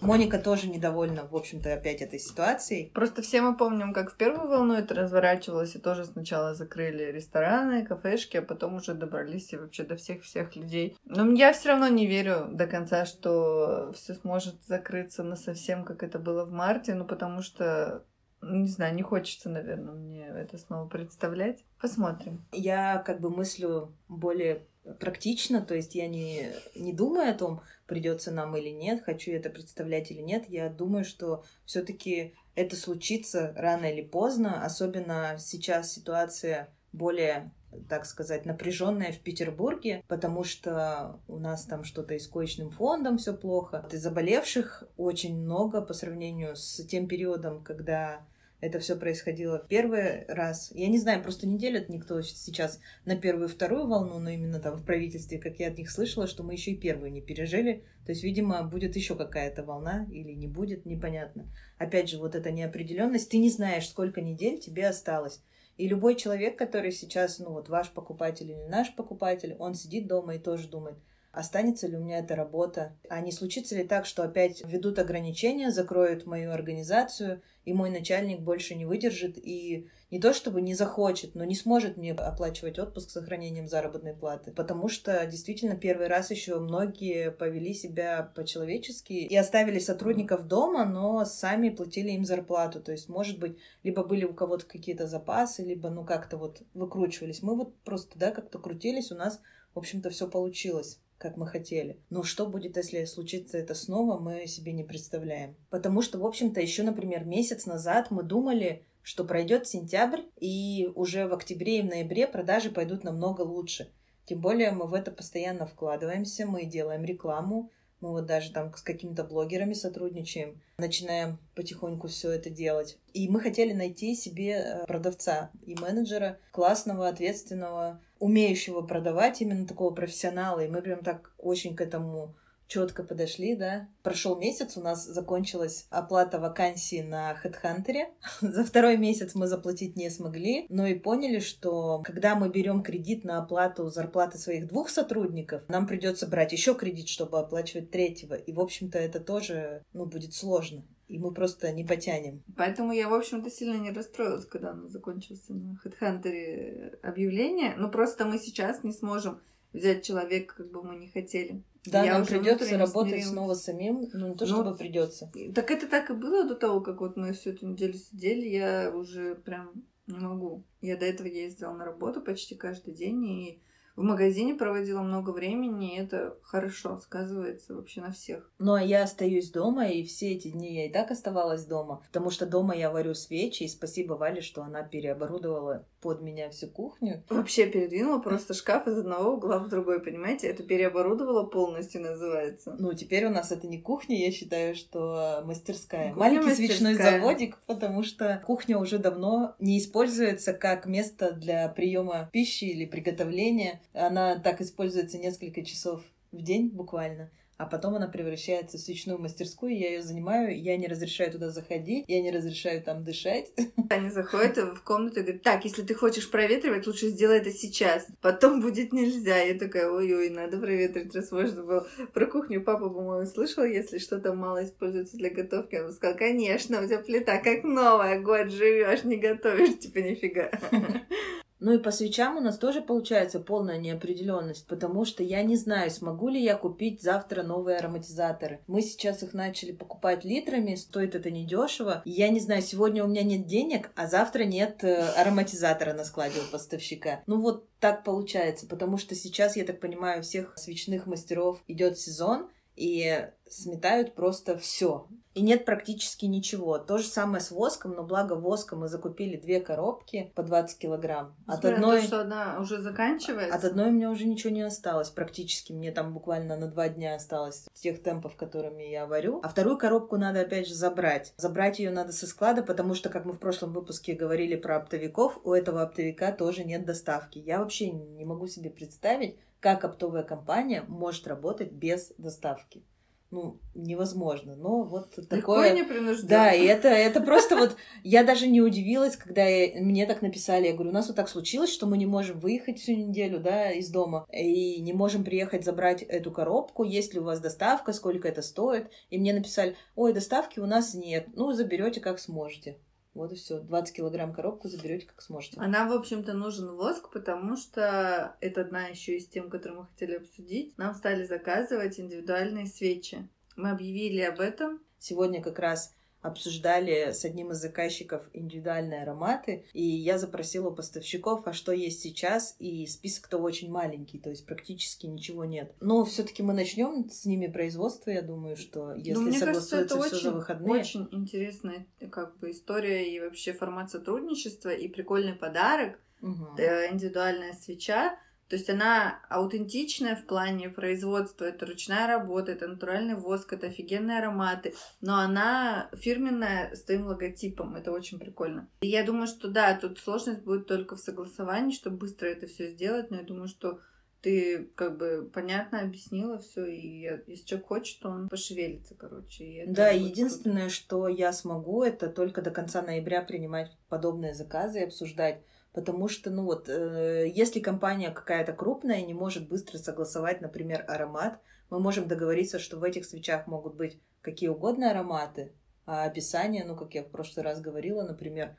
Моника 0.01 0.39
тоже 0.39 0.69
недовольна, 0.69 1.27
в 1.31 1.37
общем-то, 1.37 1.73
опять 1.73 2.01
этой 2.01 2.19
ситуацией. 2.19 2.91
Просто 2.95 3.23
все 3.23 3.41
мы 3.41 3.57
помним, 3.57 3.93
как 3.93 4.13
в 4.13 4.17
первую 4.17 4.49
волну 4.49 4.75
это 4.75 4.95
разворачивалось, 4.95 5.75
и 5.75 5.79
тоже 5.79 6.05
сначала 6.05 6.55
закрыли 6.55 7.11
рестораны, 7.13 7.85
кафешки, 7.85 8.37
а 8.37 8.43
потом 8.43 8.77
уже 8.77 8.95
добрались 8.95 9.53
и 9.53 9.57
вообще 9.57 9.85
до 9.85 9.97
всех-всех 9.97 10.57
людей. 10.57 10.97
Но 11.05 11.31
я 11.33 11.53
все 11.53 11.71
равно 11.71 11.89
не 11.89 12.07
верю 12.07 12.49
до 12.51 12.67
конца, 12.67 13.05
что 13.05 13.93
все 13.95 14.15
сможет 14.15 14.57
закрыться 14.67 15.23
на 15.23 15.37
совсем, 15.37 15.85
как 15.85 16.03
это 16.03 16.19
было 16.19 16.45
в 16.45 16.53
марте, 16.53 16.95
ну 16.97 17.05
потому 17.05 17.43
что 17.43 18.05
не 18.43 18.69
знаю, 18.69 18.95
не 18.95 19.03
хочется, 19.03 19.49
наверное, 19.49 19.95
мне 19.95 20.27
это 20.27 20.59
снова 20.59 20.89
представлять. 20.89 21.65
Посмотрим. 21.81 22.45
Я 22.53 22.99
как 22.99 23.21
бы 23.21 23.31
мыслю 23.31 23.93
более 24.09 24.67
практично, 25.01 25.61
то 25.61 25.75
есть 25.75 25.95
я 25.95 26.07
не, 26.07 26.53
не 26.77 26.93
думаю 26.93 27.31
о 27.31 27.35
том, 27.35 27.61
придется 27.87 28.31
нам 28.31 28.57
или 28.57 28.71
нет, 28.71 29.03
хочу 29.03 29.33
это 29.33 29.51
представлять 29.51 30.11
или 30.11 30.21
нет. 30.21 30.45
Я 30.49 30.69
думаю, 30.69 31.05
что 31.05 31.45
все-таки 31.65 32.35
это 32.55 32.77
случится 32.77 33.53
рано 33.57 33.87
или 33.87 34.03
поздно, 34.03 34.65
особенно 34.65 35.37
сейчас 35.39 35.93
ситуация 35.93 36.69
более 36.93 37.51
так 37.89 38.07
сказать, 38.07 38.47
напряженная 38.47 39.13
в 39.13 39.19
Петербурге, 39.19 40.03
потому 40.09 40.45
что 40.45 41.21
у 41.29 41.39
нас 41.39 41.65
там 41.65 41.85
что-то 41.85 42.15
и 42.15 42.19
с 42.19 42.27
коечным 42.27 42.71
фондом 42.71 43.19
все 43.19 43.35
плохо. 43.35 43.87
И 43.93 43.97
заболевших 43.97 44.85
очень 44.97 45.37
много 45.37 45.81
по 45.81 45.93
сравнению 45.93 46.57
с 46.57 46.85
тем 46.87 47.09
периодом, 47.09 47.63
когда 47.63 48.21
это 48.61 48.79
все 48.79 48.97
происходило 48.97 49.65
первый 49.69 50.25
раз. 50.27 50.71
Я 50.75 50.89
не 50.89 50.99
знаю, 50.99 51.23
просто 51.23 51.47
не 51.47 51.59
делят 51.59 51.89
никто 51.89 52.23
сейчас 52.23 52.81
на 53.05 53.17
первую 53.17 53.49
и 53.49 53.51
вторую 53.51 53.87
волну, 53.87 54.19
но 54.19 54.31
именно 54.31 54.61
там 54.61 54.77
в 54.77 54.85
правительстве, 54.85 55.39
как 55.39 55.59
я 55.59 55.69
от 55.69 55.79
них 55.79 55.91
слышала, 55.91 56.27
что 56.27 56.43
мы 56.43 56.55
еще 56.55 56.71
и 56.73 56.77
первую 56.77 57.13
не 57.13 57.21
пережили. 57.21 57.85
То 58.07 58.13
есть, 58.13 58.25
видимо, 58.25 58.63
будет 58.63 58.97
еще 58.97 59.15
какая-то 59.15 59.63
волна 59.63 60.07
или 60.11 60.33
не 60.33 60.47
будет, 60.47 60.87
непонятно. 60.87 61.47
Опять 61.79 62.09
же, 62.09 62.19
вот 62.19 62.35
эта 62.35 62.51
неопределенность, 62.51 63.31
ты 63.31 63.39
не 63.39 63.51
знаешь, 63.51 63.89
сколько 63.89 64.23
недель 64.23 64.59
тебе 64.59 64.89
осталось. 64.89 65.43
И 65.77 65.89
любой 65.89 66.15
человек, 66.15 66.57
который 66.57 66.91
сейчас, 66.91 67.39
ну 67.39 67.51
вот 67.51 67.69
ваш 67.69 67.91
покупатель 67.91 68.51
или 68.51 68.67
наш 68.69 68.95
покупатель, 68.95 69.57
он 69.59 69.75
сидит 69.75 70.07
дома 70.07 70.37
и 70.37 70.39
тоже 70.39 70.69
думает, 70.69 70.97
останется 71.37 71.87
ли 71.87 71.99
у 71.99 72.01
меня 72.01 72.21
эта 72.21 72.35
работа, 72.35 72.97
а 73.11 73.21
не 73.21 73.31
случится 73.31 73.77
ли 73.77 73.85
так, 73.85 74.07
что 74.07 74.23
опять 74.23 74.65
введут 74.65 74.99
ограничения, 74.99 75.71
закроют 75.71 76.25
мою 76.25 76.51
организацию, 76.51 77.43
и 77.67 77.75
мой 77.75 77.91
начальник 77.91 78.41
больше 78.41 78.75
не 78.75 78.87
выдержит 78.87 79.37
и 79.37 79.87
не 80.11 80.19
то 80.19 80.33
чтобы 80.33 80.63
не 80.63 80.75
захочет, 80.75 81.35
но 81.35 81.45
не 81.45 81.55
сможет 81.55 81.99
мне 81.99 82.13
оплачивать 82.13 82.79
отпуск 82.79 83.11
с 83.11 83.13
сохранением 83.13 83.69
заработной 83.69 84.15
платы. 84.15 84.51
Потому 84.51 84.89
что 84.89 85.27
действительно 85.27 85.77
первый 85.77 86.07
раз 86.07 86.31
еще 86.31 86.59
многие 86.59 87.31
повели 87.31 87.75
себя 87.75 88.33
по-человечески 88.35 89.13
и 89.13 89.37
оставили 89.37 89.79
сотрудников 89.79 90.47
дома, 90.47 90.87
но 90.87 91.23
сами 91.27 91.69
платили 91.69 92.13
им 92.13 92.25
зарплату. 92.25 92.81
То 92.81 92.93
есть, 92.93 93.11
может 93.11 93.39
быть, 93.39 93.59
либо 93.83 94.03
были 94.05 94.25
у 94.25 94.33
кого-то 94.33 94.65
какие-то 94.65 95.07
запасы, 95.07 95.63
либо 95.63 95.91
ну 95.91 96.03
как-то 96.03 96.39
вот 96.39 96.63
выкручивались. 96.73 97.43
Мы 97.43 97.57
вот 97.57 97.77
просто, 97.81 98.19
да, 98.19 98.31
как-то 98.31 98.59
крутились, 98.59 99.13
у 99.13 99.17
нас, 99.17 99.43
в 99.75 99.79
общем-то, 99.79 100.09
все 100.09 100.31
получилось 100.31 100.99
как 101.19 101.37
мы 101.37 101.47
хотели. 101.47 102.01
Но 102.11 102.23
что 102.23 102.47
будет, 102.47 102.77
если 102.77 103.05
случится 103.05 103.59
это 103.59 103.75
снова, 103.75 104.19
мы 104.19 104.47
себе 104.47 104.73
не 104.73 104.85
представляем. 104.85 105.57
Потому 105.71 106.03
что, 106.03 106.19
в 106.19 106.27
общем-то, 106.27 106.61
еще, 106.61 106.83
например, 106.83 107.25
месяц 107.25 107.67
назад 107.67 108.11
мы 108.11 108.23
думали, 108.23 108.85
что 109.03 109.25
пройдет 109.25 109.67
сентябрь, 109.67 110.23
и 110.41 110.91
уже 110.95 111.27
в 111.27 111.33
октябре 111.33 111.79
и 111.79 111.83
в 111.83 111.87
ноябре 111.87 112.27
продажи 112.27 112.71
пойдут 112.71 113.05
намного 113.05 113.43
лучше. 113.43 113.93
Тем 114.25 114.41
более 114.41 114.73
мы 114.73 114.87
в 114.89 114.95
это 114.95 115.13
постоянно 115.13 115.67
вкладываемся, 115.67 116.47
мы 116.47 116.65
делаем 116.65 117.05
рекламу, 117.05 117.71
мы 118.01 118.11
вот 118.11 118.27
даже 118.27 118.53
там 118.53 118.75
с 118.75 118.83
какими-то 118.83 119.25
блогерами 119.25 119.73
сотрудничаем, 119.73 120.61
начинаем 120.79 121.39
потихоньку 121.55 122.09
все 122.09 122.31
это 122.31 122.51
делать. 122.51 122.99
И 123.15 123.29
мы 123.29 123.41
хотели 123.41 123.73
найти 123.73 124.15
себе 124.15 124.53
э, 124.53 124.87
продавца 124.87 125.51
и 125.65 125.75
менеджера 125.75 126.39
классного, 126.53 127.09
ответственного, 127.09 128.01
умеющего 128.19 128.83
продавать, 128.83 129.41
именно 129.41 129.67
такого 129.67 129.95
профессионала. 129.95 130.61
И 130.61 130.69
мы 130.69 130.83
прям 130.83 131.03
так 131.03 131.33
очень 131.39 131.75
к 131.75 131.81
этому 131.81 132.35
четко 132.67 133.03
подошли, 133.03 133.55
да. 133.57 133.89
Прошел 134.03 134.39
месяц, 134.39 134.77
у 134.77 134.81
нас 134.81 135.05
закончилась 135.05 135.87
оплата 135.91 136.39
вакансии 136.39 137.03
на 137.03 137.39
HeadHunter. 137.43 138.07
За 138.41 138.65
второй 138.65 138.97
месяц 138.97 139.35
мы 139.35 139.47
заплатить 139.47 139.97
не 139.97 140.11
смогли, 140.11 140.67
но 140.69 140.87
и 140.87 140.95
поняли, 140.95 141.39
что 141.39 142.01
когда 142.05 142.35
мы 142.35 142.49
берем 142.49 142.83
кредит 142.83 143.25
на 143.25 143.39
оплату 143.39 143.89
зарплаты 143.89 144.39
своих 144.39 144.67
двух 144.69 144.91
сотрудников, 144.91 145.63
нам 145.69 145.87
придется 145.87 146.27
брать 146.27 146.53
еще 146.53 146.75
кредит, 146.75 147.09
чтобы 147.09 147.39
оплачивать 147.39 147.91
третьего. 147.91 148.35
И, 148.35 148.53
в 148.53 148.61
общем-то, 148.61 148.99
это 148.99 149.21
тоже, 149.21 149.83
ну, 149.93 150.07
будет 150.07 150.35
сложно. 150.35 150.85
И 151.09 151.19
мы 151.19 151.33
просто 151.33 151.71
не 151.73 151.85
потянем. 151.85 152.43
Поэтому 152.57 152.93
я, 152.93 153.09
в 153.09 153.15
общем-то, 153.15 153.49
сильно 153.49 153.77
не 153.77 153.93
расстроилась, 153.93 154.45
когда 154.45 154.71
оно 154.71 154.89
закончился 154.89 155.55
на 155.55 155.79
HeadHunter 155.85 156.99
объявление. 157.01 157.77
Но 157.77 157.89
просто 157.89 158.25
мы 158.25 158.39
сейчас 158.39 158.83
не 158.83 158.93
сможем 158.93 159.41
взять 159.73 160.05
человека, 160.05 160.57
как 160.57 160.71
бы 160.71 160.83
мы 160.83 160.97
не 160.97 161.09
хотели. 161.09 161.63
Да, 161.91 162.05
я 162.05 162.15
нам 162.15 162.27
придется 162.27 162.77
работать 162.79 163.13
смирилась. 163.13 163.33
снова 163.33 163.55
самим, 163.55 164.09
но 164.13 164.29
не 164.29 164.35
то, 164.35 164.47
ну, 164.47 164.53
чтобы 164.53 164.71
ну, 164.71 164.77
придется. 164.77 165.31
Так 165.55 165.71
это 165.71 165.87
так 165.89 166.11
и 166.11 166.15
было 166.15 166.45
до 166.45 166.55
того, 166.55 166.81
как 166.81 167.01
вот 167.01 167.17
мы 167.17 167.33
всю 167.33 167.51
эту 167.51 167.67
неделю 167.67 167.95
сидели, 167.95 168.49
я 168.49 168.91
уже 168.95 169.35
прям 169.35 169.85
не 170.07 170.19
могу. 170.19 170.65
Я 170.81 170.97
до 170.97 171.05
этого 171.07 171.27
ездила 171.27 171.73
на 171.73 171.85
работу 171.85 172.21
почти 172.21 172.55
каждый 172.55 172.95
день, 172.95 173.25
и 173.25 173.63
в 173.97 174.03
магазине 174.03 174.55
проводила 174.55 175.01
много 175.01 175.31
времени, 175.31 175.95
и 175.97 176.01
это 176.01 176.37
хорошо 176.43 176.99
сказывается 176.99 177.75
вообще 177.75 178.03
на 178.03 178.13
всех. 178.13 178.51
Ну, 178.59 178.75
а 178.75 178.83
я 178.83 179.03
остаюсь 179.03 179.51
дома, 179.51 179.89
и 179.89 180.05
все 180.05 180.33
эти 180.33 180.49
дни 180.49 180.75
я 180.75 180.87
и 180.87 180.93
так 180.93 181.11
оставалась 181.11 181.65
дома, 181.65 182.03
потому 182.07 182.31
что 182.31 182.47
дома 182.47 182.77
я 182.77 182.91
варю 182.91 183.15
свечи, 183.15 183.65
и 183.65 183.69
спасибо 183.69 184.15
Вале, 184.15 184.43
что 184.43 184.63
она 184.63 184.83
переоборудовала 184.83 185.87
под 186.01 186.23
меня 186.23 186.51
всю 186.51 186.69
кухню. 186.69 187.25
Вообще 187.31 187.67
передвинула 187.67 188.19
просто 188.23 188.55
шкаф 188.55 188.87
из 188.87 188.99
одного 188.99 189.33
угла 189.33 189.59
в 189.59 189.69
другой, 189.69 190.01
понимаете? 190.01 190.47
Это 190.49 190.63
переоборудовала 190.63 191.45
полностью 191.45 192.03
называется. 192.03 192.77
Ну, 192.79 192.93
теперь 192.93 193.27
у 193.27 193.31
нас 193.31 193.51
это 193.51 193.67
не 193.67 193.81
кухня, 193.81 194.17
я 194.17 194.31
считаю, 194.31 194.75
что 194.75 195.43
мастерская. 195.45 196.09
Кухня 196.11 196.21
Маленький 196.21 196.49
мастерская. 196.49 196.77
свечной 196.77 196.95
заводик, 196.95 197.59
потому 197.67 198.03
что 198.03 198.43
кухня 198.47 198.79
уже 198.79 198.99
давно 198.99 199.57
не 199.59 199.79
используется 199.79 200.53
как 200.53 200.87
место 200.87 201.33
для 201.33 201.69
приема 201.69 202.29
пищи 202.33 202.65
или 202.65 202.85
приготовления. 202.85 203.81
Она 203.93 204.39
так 204.39 204.61
используется 204.61 205.19
несколько 205.19 205.65
часов 205.65 206.03
в 206.33 206.43
день 206.43 206.69
буквально 206.69 207.31
а 207.59 207.65
потом 207.65 207.95
она 207.95 208.07
превращается 208.07 208.77
в 208.77 208.81
свечную 208.81 209.19
мастерскую, 209.19 209.77
я 209.77 209.91
ее 209.91 210.03
занимаю, 210.03 210.61
я 210.61 210.77
не 210.77 210.89
разрешаю 210.89 211.33
туда 211.33 211.51
заходить, 211.51 212.05
я 212.07 212.21
не 212.21 212.31
разрешаю 212.31 212.83
там 212.83 213.03
дышать. 213.03 213.51
Они 213.91 214.11
заходят 214.11 214.59
в 214.59 214.83
комнату 214.83 215.21
и 215.21 215.23
говорят, 215.23 215.43
так, 215.43 215.65
если 215.65 215.83
ты 215.83 215.95
хочешь 215.95 216.31
проветривать, 216.31 216.87
лучше 216.87 217.09
сделай 217.09 217.39
это 217.39 217.51
сейчас, 217.51 218.07
потом 218.21 218.61
будет 218.61 218.93
нельзя. 218.93 219.39
Я 219.39 219.59
такая, 219.59 219.91
ой-ой, 219.91 220.29
надо 220.31 220.59
проветрить, 220.59 221.15
раз 221.15 221.33
можно 221.33 221.63
было. 221.63 221.87
Про 222.13 222.27
кухню 222.27 222.63
папа, 222.63 222.91
по-моему, 222.91 223.27
слышал, 223.27 223.65
если 223.65 223.99
что-то 223.99 224.35
мало 224.35 224.65
используется 224.65 225.17
для 225.17 225.31
готовки, 225.31 225.77
он 225.77 225.93
сказал, 225.93 226.17
конечно, 226.17 226.83
у 226.83 226.87
тебя 226.87 226.99
плита 226.99 227.39
как 227.39 227.65
новая, 227.65 228.21
год 228.21 228.51
живешь, 228.51 229.05
не 229.05 229.17
готовишь, 229.17 229.79
типа 229.79 229.99
нифига. 229.99 230.51
Ну 231.59 231.73
и 231.73 231.79
по 231.79 231.91
свечам 231.91 232.37
у 232.37 232.41
нас 232.41 232.59
тоже 232.59 232.83
получается 232.83 233.41
полная 233.41 233.79
неопределенность, 233.79 234.67
потому 234.67 235.05
что 235.05 235.23
я 235.23 235.43
не 235.43 235.57
знаю, 235.57 235.91
смогу 235.91 236.29
ли 236.29 236.43
я 236.43 236.57
купить 236.57 237.03
завтра 237.03 237.43
новые 237.43 237.79
ароматизаторы. 237.79 238.61
Мы 238.67 238.83
сейчас 238.83 239.23
их 239.23 239.33
начали 239.33 239.73
покупать 239.73 240.25
литрами, 240.25 240.75
стоит 240.75 241.15
это 241.15 241.31
недешево. 241.31 242.03
Я 242.05 242.29
не 242.29 242.41
знаю, 242.41 242.63
сегодня 242.63 243.05
у 243.05 243.09
меня 243.09 243.23
нет 243.23 243.47
денег, 243.47 243.91
а 243.97 244.07
завтра 244.07 244.45
нет 244.45 244.85
э, 244.85 245.09
ароматизатора 245.17 245.95
на 245.95 246.05
складе 246.05 246.41
у 246.41 246.53
поставщика. 246.53 247.23
Ну 247.27 247.41
вот 247.41 247.67
так 247.81 248.05
получается, 248.05 248.67
потому 248.67 248.99
что 248.99 249.15
сейчас, 249.15 249.57
я 249.57 249.65
так 249.65 249.81
понимаю, 249.81 250.23
всех 250.23 250.55
свечных 250.57 251.07
мастеров 251.07 251.63
идет 251.69 251.99
сезон, 251.99 252.49
и 252.77 253.29
сметают 253.49 254.15
просто 254.15 254.57
все. 254.57 255.09
И 255.35 255.43
нет 255.43 255.67
практически 255.67 256.25
ничего. 256.25 256.79
То 256.79 256.97
же 256.97 257.05
самое 257.05 257.43
с 257.43 257.51
воском, 257.51 257.93
но 257.93 258.03
благо 258.03 258.33
воска 258.33 258.75
мы 258.75 258.89
закупили 258.89 259.37
две 259.37 259.61
коробки 259.61 260.33
по 260.35 260.43
20 260.43 260.79
килограмм. 260.79 261.37
От 261.47 261.65
одной... 261.65 262.01
то, 262.01 262.07
что 262.07 262.21
одна 262.23 262.59
уже 262.59 262.81
заканчивается? 262.81 263.55
От 263.55 263.65
одной 263.65 263.89
у 263.89 263.93
меня 263.93 264.11
уже 264.11 264.25
ничего 264.25 264.51
не 264.53 264.63
осталось 264.63 265.11
практически. 265.11 265.73
Мне 265.73 265.93
там 265.93 266.15
буквально 266.15 266.57
на 266.57 266.69
два 266.69 266.89
дня 266.89 267.15
осталось 267.15 267.67
тех 267.75 268.03
темпов, 268.03 268.35
которыми 268.37 268.83
я 268.85 269.07
варю. 269.07 269.41
А 269.43 269.49
вторую 269.49 269.77
коробку 269.77 270.17
надо 270.17 270.41
опять 270.41 270.69
же 270.69 270.75
забрать. 270.75 271.35
Забрать 271.37 271.79
ее 271.79 271.91
надо 271.91 272.13
со 272.13 272.27
склада, 272.27 272.63
потому 272.63 272.95
что, 272.95 273.11
как 273.11 273.27
мы 273.27 273.35
в 273.35 273.39
прошлом 273.39 273.75
выпуске 273.75 274.15
говорили 274.15 274.57
про 274.57 274.77
оптовиков, 274.77 275.39
у 275.45 275.53
этого 275.53 275.83
оптовика 275.83 276.33
тоже 276.33 276.65
нет 276.65 276.87
доставки. 276.87 277.39
Я 277.39 277.59
вообще 277.59 277.91
не 277.91 278.25
могу 278.25 278.47
себе 278.47 278.71
представить, 278.71 279.39
как 279.61 279.85
оптовая 279.85 280.23
компания 280.23 280.85
может 280.89 281.27
работать 281.27 281.73
без 281.73 282.13
доставки 282.19 282.85
ну, 283.31 283.61
невозможно. 283.75 284.55
Но 284.57 284.83
вот 284.83 285.19
такое... 285.29 285.73
Не 285.73 285.83
Да, 286.29 286.53
и 286.53 286.65
это, 286.65 286.89
это 286.89 287.21
просто 287.21 287.57
вот... 287.57 287.77
Я 288.05 288.25
даже 288.25 288.47
не 288.47 288.61
удивилась, 288.61 289.17
когда 289.17 289.45
я, 289.45 289.81
мне 289.81 290.07
так 290.07 290.23
написали. 290.23 290.69
Я 290.69 290.75
говорю, 290.75 290.91
у 290.91 290.95
нас 290.95 291.09
вот 291.09 291.17
так 291.17 291.29
случилось, 291.29 291.73
что 291.73 291.87
мы 291.87 291.99
не 291.99 292.07
можем 292.07 292.39
выехать 292.39 292.79
всю 292.79 292.93
неделю, 292.93 293.41
да, 293.41 293.73
из 293.73 293.91
дома, 293.91 294.27
и 294.33 294.81
не 294.81 294.93
можем 294.93 295.25
приехать 295.25 295.65
забрать 295.65 296.03
эту 296.03 296.31
коробку. 296.31 296.85
Есть 296.85 297.15
ли 297.15 297.21
у 297.21 297.25
вас 297.25 297.41
доставка, 297.41 297.93
сколько 297.93 298.29
это 298.29 298.43
стоит? 298.43 298.91
И 299.11 299.19
мне 299.19 299.35
написали, 299.35 299.77
ой, 299.97 300.13
доставки 300.13 300.61
у 300.61 300.67
нас 300.67 300.95
нет. 300.95 301.27
Ну, 301.35 301.53
заберете 301.53 302.01
как 302.01 302.21
сможете. 302.21 302.79
Вот 303.17 303.33
и 303.33 303.37
все. 303.37 303.61
20 303.61 303.97
килограмм 303.97 304.35
коробку 304.35 304.69
заберете 304.69 305.07
как 305.07 305.23
сможете. 305.23 305.59
Она, 305.59 305.89
в 305.89 305.93
общем-то, 305.93 306.35
нужен 306.35 306.77
воск, 306.77 307.11
потому 307.11 307.57
что 307.57 308.37
это 308.41 308.61
одна 308.61 308.89
еще 308.89 309.17
из 309.17 309.27
тем, 309.27 309.49
которые 309.49 309.81
мы 309.81 309.87
хотели 309.87 310.17
обсудить. 310.17 310.77
Нам 310.77 310.95
стали 310.95 311.25
заказывать 311.25 311.99
индивидуальные 311.99 312.67
свечи. 312.67 313.27
Мы 313.57 313.71
объявили 313.71 314.21
об 314.21 314.41
этом. 314.41 314.83
Сегодня 314.99 315.43
как 315.43 315.59
раз 315.59 315.95
обсуждали 316.23 317.13
с 317.13 317.25
одним 317.25 317.53
из 317.53 317.59
заказчиков 317.59 318.29
индивидуальные 318.33 319.03
ароматы, 319.03 319.65
и 319.73 319.83
я 319.83 320.19
запросила 320.19 320.71
у 320.71 320.75
поставщиков, 320.75 321.47
а 321.47 321.53
что 321.53 321.73
есть 321.73 322.01
сейчас, 322.01 322.57
и 322.59 322.87
список-то 322.87 323.39
очень 323.39 323.71
маленький, 323.71 324.19
то 324.19 324.31
есть 324.31 324.47
практически 324.47 325.07
ничего 325.07 325.45
нет. 325.45 325.75
Но 325.81 326.05
все-таки 326.05 326.43
мы 326.43 326.53
начнем 326.53 327.09
с 327.11 327.25
ними 327.25 327.47
производство, 327.47 328.11
я 328.11 328.23
думаю, 328.23 328.57
что 328.57 328.95
если 328.95 329.15
ну, 329.15 329.33
согласуется 329.33 330.01
все 330.01 330.17
очень, 330.17 330.23
за 330.23 330.33
выходные. 330.33 330.81
Очень 330.81 331.09
интересная 331.13 331.87
как 332.11 332.39
бы 332.39 332.51
история 332.51 333.15
и 333.15 333.21
вообще 333.21 333.53
формат 333.53 333.91
сотрудничества 333.91 334.71
и 334.71 334.89
прикольный 334.89 335.35
подарок. 335.35 335.99
Угу. 336.23 336.57
Индивидуальная 336.91 337.53
свеча 337.53 338.19
то 338.49 338.57
есть 338.57 338.71
она 338.71 339.21
аутентичная 339.29 340.17
в 340.17 340.25
плане 340.25 340.69
производства, 340.69 341.45
это 341.45 341.67
ручная 341.67 342.07
работа, 342.07 342.53
это 342.53 342.69
натуральный 342.69 343.15
воск, 343.15 343.53
это 343.53 343.67
офигенные 343.67 344.19
ароматы, 344.19 344.75
но 345.01 345.19
она 345.19 345.91
фирменная 345.95 346.75
с 346.75 346.83
твоим 346.83 347.07
логотипом, 347.07 347.75
это 347.75 347.91
очень 347.91 348.19
прикольно. 348.19 348.69
И 348.81 348.89
я 348.89 349.05
думаю, 349.05 349.27
что 349.27 349.49
да, 349.49 349.77
тут 349.77 349.99
сложность 349.99 350.43
будет 350.43 350.67
только 350.67 350.97
в 350.97 351.01
согласовании, 351.01 351.75
чтобы 351.75 351.97
быстро 351.97 352.27
это 352.27 352.47
все 352.47 352.69
сделать, 352.71 353.11
но 353.11 353.17
я 353.17 353.23
думаю, 353.23 353.49
что 353.49 353.81
ты 354.27 354.69
как 354.75 354.99
бы 354.99 355.31
понятно 355.33 355.83
объяснила 355.83 356.41
все, 356.41 356.67
и 356.67 357.23
если 357.29 357.45
человек 357.45 357.69
хочет, 357.69 358.01
то 358.01 358.09
он 358.09 358.29
пошевелится, 358.29 358.97
короче. 358.97 359.45
И 359.45 359.67
да, 359.69 359.91
единственное, 359.91 360.63
круто. 360.63 360.75
что 360.75 361.07
я 361.07 361.33
смогу, 361.33 361.85
это 361.85 362.09
только 362.09 362.43
до 362.43 362.51
конца 362.51 362.83
ноября 362.83 363.23
принимать 363.23 363.71
подобные 363.89 364.35
заказы 364.35 364.81
и 364.81 364.85
обсуждать 364.85 365.43
Потому 365.73 366.09
что, 366.09 366.31
ну 366.31 366.45
вот, 366.45 366.71
э, 366.71 367.29
если 367.29 367.61
компания 367.61 368.11
какая-то 368.11 368.55
крупная 368.55 369.03
не 369.03 369.13
может 369.13 369.47
быстро 369.47 369.77
согласовать, 369.77 370.41
например, 370.41 370.85
аромат, 370.89 371.39
мы 371.69 371.79
можем 371.79 372.09
договориться, 372.09 372.59
что 372.59 372.79
в 372.79 372.83
этих 372.83 373.05
свечах 373.05 373.47
могут 373.47 373.75
быть 373.75 374.01
какие 374.23 374.49
угодно 374.49 374.91
ароматы, 374.91 375.53
а 375.85 376.05
описание, 376.05 376.65
ну, 376.65 376.77
как 376.77 376.95
я 376.95 377.03
в 377.03 377.11
прошлый 377.11 377.45
раз 377.45 377.61
говорила, 377.61 378.03
например, 378.05 378.57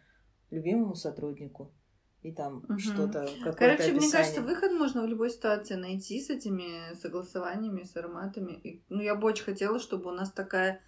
любимому 0.52 0.94
сотруднику 0.94 1.74
и 2.28 2.32
там 2.32 2.64
угу. 2.68 2.78
что-то, 2.78 3.28
Короче, 3.44 3.74
описание. 3.74 3.94
мне 3.94 4.12
кажется, 4.12 4.42
выход 4.42 4.72
можно 4.74 5.04
в 5.04 5.08
любой 5.08 5.30
ситуации 5.30 5.76
найти 5.76 6.20
с 6.20 6.30
этими 6.30 6.94
согласованиями, 6.96 7.84
с 7.84 7.96
ароматами. 7.96 8.54
И, 8.54 8.84
ну, 8.90 9.02
я 9.02 9.16
бы 9.16 9.28
очень 9.28 9.46
хотела, 9.46 9.80
чтобы 9.80 10.10
у 10.10 10.14
нас 10.14 10.32
такая 10.32 10.82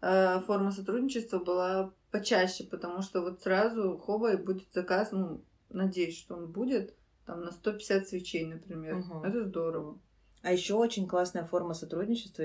э, 0.00 0.40
форма 0.40 0.70
сотрудничества 0.70 1.38
была 1.38 1.92
почаще, 2.10 2.64
потому 2.64 3.02
что 3.02 3.20
вот 3.20 3.42
сразу 3.42 3.98
хоба 3.98 4.32
и 4.32 4.36
будет 4.36 4.72
заказ, 4.72 5.12
ну, 5.12 5.44
надеюсь, 5.68 6.16
что 6.16 6.36
он 6.36 6.50
будет, 6.50 6.94
там 7.26 7.42
на 7.42 7.52
150 7.52 8.08
свечей, 8.08 8.46
например. 8.46 8.96
Угу. 8.96 9.24
Это 9.24 9.44
здорово. 9.44 9.98
А 10.42 10.52
еще 10.52 10.74
очень 10.74 11.08
классная 11.08 11.44
форма 11.44 11.74
сотрудничества, 11.74 12.44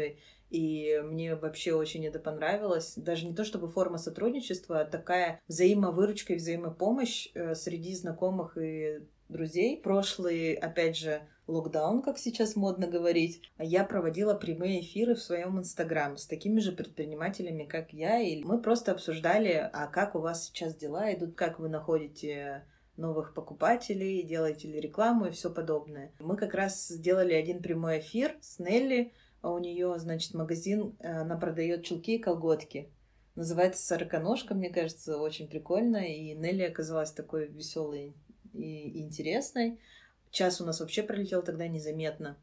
и 0.49 1.01
мне 1.03 1.35
вообще 1.35 1.73
очень 1.73 2.05
это 2.05 2.19
понравилось. 2.19 2.93
Даже 2.95 3.25
не 3.25 3.33
то 3.33 3.45
чтобы 3.45 3.69
форма 3.69 3.97
сотрудничества, 3.97 4.81
а 4.81 4.85
такая 4.85 5.39
взаимовыручка 5.47 6.33
и 6.33 6.37
взаимопомощь 6.37 7.29
э, 7.33 7.55
среди 7.55 7.95
знакомых 7.95 8.57
и 8.57 9.01
друзей. 9.29 9.79
Прошлый, 9.81 10.53
опять 10.53 10.97
же, 10.97 11.21
локдаун, 11.47 12.01
как 12.01 12.17
сейчас 12.17 12.55
модно 12.55 12.87
говорить, 12.87 13.41
я 13.57 13.83
проводила 13.83 14.33
прямые 14.33 14.81
эфиры 14.81 15.15
в 15.15 15.21
своем 15.21 15.59
инстаграм 15.59 16.17
с 16.17 16.25
такими 16.25 16.59
же 16.59 16.71
предпринимателями, 16.71 17.63
как 17.63 17.93
я, 17.93 18.19
и 18.19 18.43
мы 18.43 18.61
просто 18.61 18.91
обсуждали, 18.91 19.69
а 19.71 19.87
как 19.87 20.15
у 20.15 20.19
вас 20.19 20.45
сейчас 20.45 20.75
дела 20.75 21.13
идут, 21.13 21.35
как 21.35 21.59
вы 21.59 21.69
находите 21.69 22.65
новых 22.97 23.33
покупателей, 23.33 24.23
делаете 24.23 24.67
ли 24.67 24.79
рекламу 24.79 25.27
и 25.27 25.31
все 25.31 25.49
подобное. 25.49 26.11
Мы 26.19 26.37
как 26.37 26.53
раз 26.53 26.87
сделали 26.87 27.33
один 27.33 27.61
прямой 27.61 27.99
эфир 27.99 28.37
с 28.41 28.59
Нелли. 28.59 29.13
А 29.41 29.51
у 29.51 29.57
нее, 29.57 29.97
значит, 29.97 30.35
магазин, 30.35 30.95
э, 30.99 31.21
она 31.21 31.35
продает 31.35 31.83
чулки 31.83 32.15
и 32.15 32.19
колготки. 32.19 32.91
Называется 33.35 33.83
«Сороконожка», 33.83 34.53
мне 34.53 34.69
кажется, 34.69 35.17
очень 35.17 35.47
прикольно. 35.47 35.97
И 35.97 36.35
Нелли 36.35 36.63
оказалась 36.63 37.11
такой 37.11 37.47
веселой 37.47 38.13
и 38.53 39.01
интересной. 39.01 39.79
Час 40.29 40.61
у 40.61 40.65
нас 40.65 40.79
вообще 40.79 41.01
пролетел 41.01 41.41
тогда 41.41 41.67
незаметно. 41.67 42.37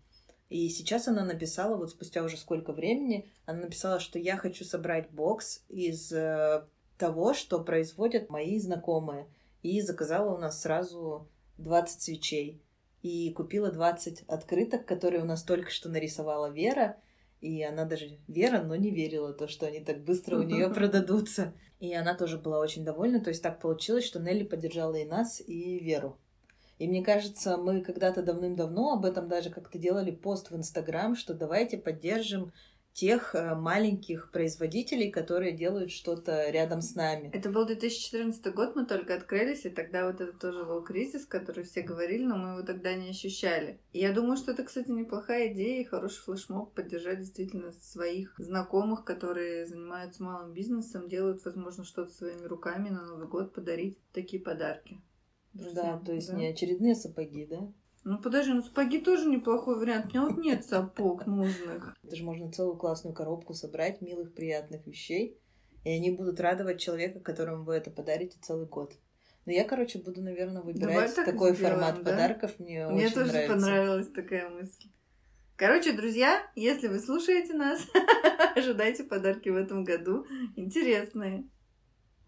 И 0.48 0.68
сейчас 0.70 1.06
она 1.08 1.24
написала, 1.24 1.76
вот 1.76 1.90
спустя 1.90 2.22
уже 2.24 2.36
сколько 2.36 2.72
времени, 2.72 3.30
она 3.44 3.60
написала, 3.60 4.00
что 4.00 4.18
я 4.18 4.36
хочу 4.36 4.64
собрать 4.64 5.10
бокс 5.10 5.62
из 5.68 6.10
э, 6.10 6.64
того, 6.96 7.34
что 7.34 7.62
производят 7.62 8.30
мои 8.30 8.58
знакомые 8.58 9.28
и 9.62 9.80
заказала 9.80 10.34
у 10.34 10.38
нас 10.38 10.62
сразу 10.62 11.28
20 11.58 12.00
свечей. 12.00 12.62
И 13.02 13.32
купила 13.32 13.70
20 13.70 14.24
открыток, 14.26 14.84
которые 14.84 15.22
у 15.22 15.26
нас 15.26 15.42
только 15.42 15.70
что 15.70 15.88
нарисовала 15.88 16.50
Вера. 16.50 16.96
И 17.40 17.62
она 17.62 17.84
даже 17.84 18.18
Вера, 18.26 18.62
но 18.62 18.74
не 18.74 18.90
верила 18.90 19.32
то, 19.32 19.46
что 19.46 19.66
они 19.66 19.80
так 19.80 20.02
быстро 20.02 20.38
у 20.38 20.42
нее 20.42 20.68
продадутся. 20.74 21.54
И 21.78 21.94
она 21.94 22.14
тоже 22.14 22.38
была 22.38 22.58
очень 22.58 22.84
довольна. 22.84 23.20
То 23.20 23.30
есть 23.30 23.42
так 23.42 23.60
получилось, 23.60 24.04
что 24.04 24.18
Нелли 24.18 24.44
поддержала 24.44 24.96
и 24.96 25.04
нас, 25.04 25.40
и 25.40 25.78
Веру. 25.78 26.18
И 26.78 26.86
мне 26.86 27.04
кажется, 27.04 27.56
мы 27.56 27.80
когда-то 27.80 28.22
давным-давно 28.22 28.94
об 28.94 29.04
этом 29.04 29.28
даже 29.28 29.50
как-то 29.50 29.78
делали 29.78 30.12
пост 30.12 30.50
в 30.50 30.56
Инстаграм, 30.56 31.16
что 31.16 31.34
давайте 31.34 31.76
поддержим 31.76 32.52
тех 32.98 33.36
э, 33.36 33.54
маленьких 33.54 34.32
производителей, 34.32 35.12
которые 35.12 35.52
делают 35.52 35.92
что-то 35.92 36.50
рядом 36.50 36.80
с 36.80 36.96
нами. 36.96 37.30
Это 37.32 37.48
был 37.48 37.64
2014 37.64 38.52
год, 38.52 38.74
мы 38.74 38.86
только 38.86 39.14
открылись, 39.14 39.64
и 39.64 39.70
тогда 39.70 40.04
вот 40.04 40.20
это 40.20 40.36
тоже 40.36 40.64
был 40.64 40.82
кризис, 40.82 41.24
который 41.24 41.62
все 41.62 41.82
говорили, 41.82 42.24
но 42.24 42.36
мы 42.36 42.48
его 42.54 42.62
тогда 42.62 42.94
не 42.94 43.10
ощущали. 43.10 43.78
И 43.92 44.00
я 44.00 44.12
думаю, 44.12 44.36
что 44.36 44.50
это, 44.50 44.64
кстати, 44.64 44.90
неплохая 44.90 45.52
идея 45.52 45.80
и 45.80 45.84
хороший 45.84 46.20
флешмоб 46.22 46.74
поддержать 46.74 47.20
действительно 47.20 47.70
своих 47.70 48.34
знакомых, 48.36 49.04
которые 49.04 49.66
занимаются 49.66 50.24
малым 50.24 50.52
бизнесом, 50.52 51.08
делают, 51.08 51.44
возможно, 51.44 51.84
что-то 51.84 52.10
своими 52.10 52.46
руками 52.46 52.88
на 52.88 53.06
Новый 53.06 53.28
год, 53.28 53.54
подарить 53.54 53.96
такие 54.12 54.42
подарки. 54.42 55.00
Друзьям, 55.52 56.00
да, 56.00 56.04
то 56.04 56.12
есть 56.12 56.30
да? 56.32 56.36
не 56.36 56.48
очередные 56.48 56.96
сапоги, 56.96 57.46
да? 57.46 57.72
Ну 58.04 58.18
подожди, 58.18 58.52
ну 58.52 58.62
сапоги 58.62 59.00
тоже 59.00 59.26
неплохой 59.26 59.78
вариант. 59.78 60.06
У 60.06 60.08
меня 60.08 60.22
вот 60.22 60.38
нет 60.38 60.64
сапог 60.64 61.26
нужных. 61.26 61.96
Это 62.02 62.16
же 62.16 62.24
можно 62.24 62.50
целую 62.50 62.76
классную 62.76 63.14
коробку 63.14 63.54
собрать 63.54 64.00
милых, 64.00 64.34
приятных 64.34 64.86
вещей. 64.86 65.38
И 65.84 65.90
они 65.90 66.10
будут 66.10 66.40
радовать 66.40 66.80
человека, 66.80 67.20
которому 67.20 67.64
вы 67.64 67.74
это 67.74 67.90
подарите 67.90 68.38
целый 68.40 68.66
год. 68.66 68.94
Но 69.46 69.52
я, 69.52 69.64
короче, 69.64 69.98
буду, 69.98 70.20
наверное, 70.22 70.62
выбирать 70.62 71.14
такой 71.14 71.54
сделаем, 71.54 71.78
формат 71.78 72.02
да? 72.02 72.10
подарков. 72.10 72.58
Мне, 72.58 72.86
Мне 72.88 73.06
очень 73.06 73.14
тоже 73.14 73.32
нравится. 73.32 73.54
понравилась 73.54 74.08
такая 74.08 74.50
мысль. 74.50 74.88
Короче, 75.56 75.92
друзья, 75.92 76.42
если 76.54 76.88
вы 76.88 76.98
слушаете 77.00 77.54
нас, 77.54 77.80
ожидайте 78.56 79.04
подарки 79.04 79.48
в 79.48 79.56
этом 79.56 79.84
году. 79.84 80.26
Интересные. 80.54 81.48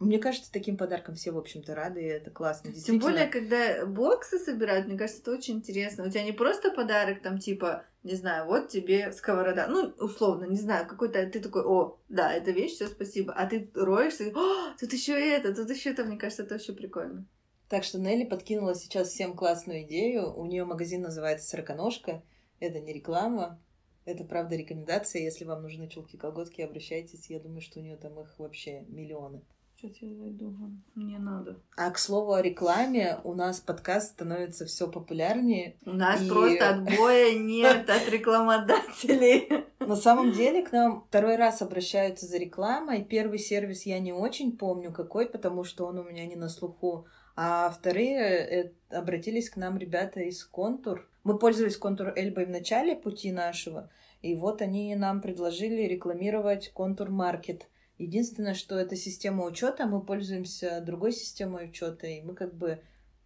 Мне 0.01 0.19
кажется, 0.19 0.51
таким 0.51 0.79
подарком 0.79 1.15
все, 1.15 1.31
в 1.31 1.37
общем-то, 1.37 1.75
рады, 1.75 2.03
и 2.03 2.07
это 2.07 2.31
классно. 2.31 2.73
Тем 2.73 2.99
более, 2.99 3.27
когда 3.27 3.85
боксы 3.85 4.39
собирают, 4.39 4.87
мне 4.87 4.97
кажется, 4.97 5.21
это 5.21 5.33
очень 5.33 5.57
интересно. 5.57 6.07
У 6.07 6.11
тебя 6.11 6.25
не 6.25 6.33
просто 6.33 6.71
подарок, 6.71 7.21
там, 7.21 7.39
типа, 7.39 7.85
не 8.03 8.15
знаю, 8.15 8.47
вот 8.47 8.69
тебе 8.69 9.13
сковорода. 9.13 9.67
Ну, 9.69 9.93
условно, 9.99 10.47
не 10.47 10.57
знаю, 10.57 10.89
какой-то 10.89 11.27
ты 11.27 11.39
такой, 11.39 11.65
о, 11.67 11.99
да, 12.09 12.33
это 12.33 12.51
вещь, 12.51 12.77
все, 12.77 12.87
спасибо. 12.87 13.35
А 13.35 13.47
ты 13.47 13.71
роешься, 13.75 14.33
о, 14.35 14.75
тут 14.81 14.91
еще 14.91 15.13
это, 15.13 15.55
тут 15.55 15.69
еще 15.69 15.91
это, 15.91 16.05
мне 16.05 16.17
кажется, 16.17 16.45
это 16.45 16.55
вообще 16.55 16.73
прикольно. 16.73 17.27
Так 17.69 17.85
что 17.85 18.01
Нелли 18.01 18.25
подкинула 18.25 18.75
сейчас 18.75 19.11
всем 19.11 19.37
классную 19.37 19.83
идею. 19.83 20.35
У 20.35 20.47
нее 20.47 20.65
магазин 20.65 21.03
называется 21.03 21.47
Сороконожка. 21.47 22.23
Это 22.59 22.81
не 22.81 22.95
реклама, 22.95 23.61
это 24.07 24.25
правда 24.25 24.57
рекомендация. 24.57 25.23
Если 25.23 25.45
вам 25.45 25.61
нужны 25.61 25.89
чулки-колготки, 25.89 26.63
обращайтесь. 26.63 27.29
Я 27.29 27.39
думаю, 27.39 27.61
что 27.61 27.81
у 27.81 27.83
нее 27.83 27.97
там 27.97 28.19
их 28.19 28.35
вообще 28.39 28.81
миллионы. 28.89 29.43
Сейчас 29.81 29.97
я 30.03 30.15
зайду, 30.15 30.55
мне 30.95 31.19
надо. 31.19 31.57
А 31.75 31.91
к 31.91 31.99
слову 31.99 32.35
о 32.35 32.43
рекламе, 32.43 33.19
у 33.25 33.33
нас 33.33 33.61
подкаст 33.61 34.11
становится 34.11 34.67
все 34.67 34.91
популярнее. 34.91 35.77
У 35.87 35.93
нас 35.93 36.21
и... 36.21 36.29
просто 36.29 36.69
отбоя 36.69 37.33
нет 37.39 37.89
от 37.89 38.07
рекламодателей. 38.11 39.65
На 39.79 39.97
самом 39.97 40.33
деле 40.33 40.63
к 40.63 40.73
нам 40.73 41.07
второй 41.09 41.37
раз 41.37 41.63
обращаются 41.63 42.27
за 42.27 42.37
рекламой. 42.37 43.03
Первый 43.03 43.39
сервис 43.39 43.87
я 43.87 44.01
не 44.01 44.13
очень 44.13 44.59
помню 44.59 44.93
какой, 44.93 45.27
потому 45.27 45.65
что 45.65 45.87
он 45.87 45.99
у 45.99 46.05
меня 46.05 46.27
не 46.27 46.37
на 46.37 46.51
слуху. 46.51 47.07
А 47.35 47.71
вторые 47.71 48.19
э, 48.19 48.73
обратились 48.91 49.49
к 49.49 49.57
нам 49.57 49.79
ребята 49.79 50.21
из 50.21 50.45
Контур. 50.45 51.09
Мы 51.25 51.39
пользовались 51.39 51.79
Контур 51.79 52.13
Эльбой 52.17 52.45
в 52.45 52.51
начале 52.51 52.97
пути 52.97 53.33
нашего. 53.33 53.89
И 54.21 54.35
вот 54.35 54.61
они 54.61 54.95
нам 54.95 55.23
предложили 55.23 55.85
рекламировать 55.85 56.71
Контур 56.75 57.09
Маркет. 57.09 57.67
Единственное, 58.01 58.55
что 58.55 58.79
это 58.79 58.97
система 58.97 59.45
учета, 59.45 59.87
мы 59.87 60.01
пользуемся 60.01 60.81
другой 60.81 61.13
системой 61.13 61.67
учета, 61.67 62.07
и 62.07 62.23
мы 62.23 62.35
как 62.35 62.55
бы, 62.55 62.81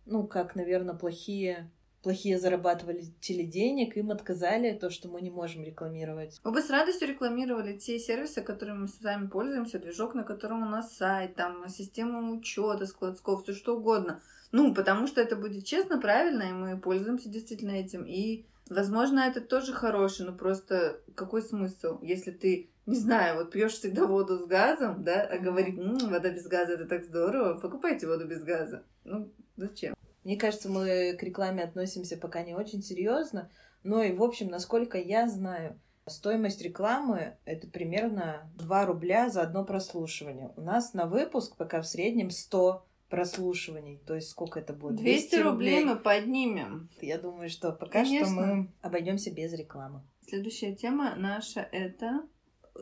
ну, 0.05 0.27
как, 0.27 0.57
наверное, 0.57 0.97
плохие 0.97 1.71
плохие 2.03 2.39
зарабатыватели 2.39 3.45
денег, 3.45 3.97
им 3.97 4.11
отказали 4.11 4.75
то, 4.75 4.91
что 4.91 5.09
мы 5.09 5.23
не 5.23 5.31
можем 5.31 5.65
рекламировать. 5.65 6.39
Мы 6.45 6.51
бы 6.51 6.61
с 6.61 6.69
радостью 6.69 7.09
рекламировали 7.09 7.79
те 7.79 7.99
сервисы, 7.99 8.43
которыми 8.43 8.81
мы 8.81 8.89
сами 8.89 9.27
пользуемся, 9.27 9.79
движок, 9.79 10.15
на 10.15 10.23
котором 10.23 10.63
у 10.63 10.69
нас 10.69 10.95
сайт, 10.95 11.35
там 11.35 11.67
система 11.71 12.31
учета, 12.31 12.85
складсков, 12.85 13.45
все 13.45 13.55
что 13.55 13.79
угодно. 13.79 14.21
Ну, 14.53 14.75
потому 14.75 15.07
что 15.07 15.23
это 15.23 15.35
будет 15.35 15.65
честно, 15.65 15.99
правильно, 15.99 16.43
и 16.43 16.53
мы 16.53 16.79
пользуемся 16.79 17.31
действительно 17.31 17.71
этим. 17.71 18.05
И, 18.05 18.45
возможно, 18.69 19.21
это 19.21 19.41
тоже 19.41 19.73
хороший, 19.73 20.27
но 20.27 20.35
просто 20.35 21.01
какой 21.15 21.41
смысл, 21.41 22.01
если 22.03 22.33
ты 22.33 22.69
не 22.87 22.97
знаю, 22.97 23.37
вот 23.37 23.51
пьешь 23.51 23.73
всегда 23.73 24.07
воду 24.07 24.39
с 24.39 24.47
газом, 24.47 25.05
да, 25.05 25.23
а 25.23 25.39
говорит, 25.39 25.79
м-м, 25.79 26.11
вода 26.11 26.31
без 26.31 26.47
газа 26.47 26.75
это 26.75 26.87
так 26.87 27.05
здорово, 27.05 27.59
покупайте 27.59 28.07
воду 28.07 28.27
без 28.27 28.43
газа. 28.43 28.85
Ну, 29.05 29.33
зачем? 29.57 29.95
Мне 30.25 30.37
кажется, 30.37 30.69
мы 30.69 31.15
к 31.19 31.23
рекламе 31.23 31.63
относимся 31.63 32.17
пока 32.17 32.43
не 32.43 32.55
очень 32.55 32.83
серьезно, 32.83 33.51
но 33.83 34.03
и, 34.03 34.13
в 34.13 34.23
общем, 34.23 34.49
насколько 34.49 34.99
я 34.99 35.29
знаю, 35.29 35.79
стоимость 36.07 36.63
рекламы— 36.63 37.37
это 37.45 37.69
примерно 37.69 38.51
2 38.57 38.87
рубля 38.87 39.29
за 39.29 39.43
одно 39.43 39.65
прослушивание. 39.65 40.53
У 40.57 40.63
нас 40.63 40.95
на 40.95 41.07
выпуск 41.07 41.57
пока 41.57 41.83
в 41.83 41.87
среднем 41.87 42.31
100 42.31 42.87
прослушиваний. 43.09 44.03
То 44.07 44.15
есть 44.15 44.29
сколько 44.31 44.61
это 44.61 44.73
будет? 44.73 44.97
200, 44.97 45.31
200 45.31 45.35
рублей. 45.43 45.79
рублей 45.79 45.85
мы 45.85 45.97
поднимем. 45.97 46.91
Я 47.01 47.19
думаю, 47.19 47.49
что 47.49 47.73
пока 47.73 48.03
Конечно. 48.03 48.27
что 48.27 48.35
мы 48.35 48.73
обойдемся 48.81 49.31
без 49.31 49.53
рекламы. 49.53 50.03
Следующая 50.27 50.75
тема 50.75 51.15
наша 51.17 51.61
это 51.61 52.23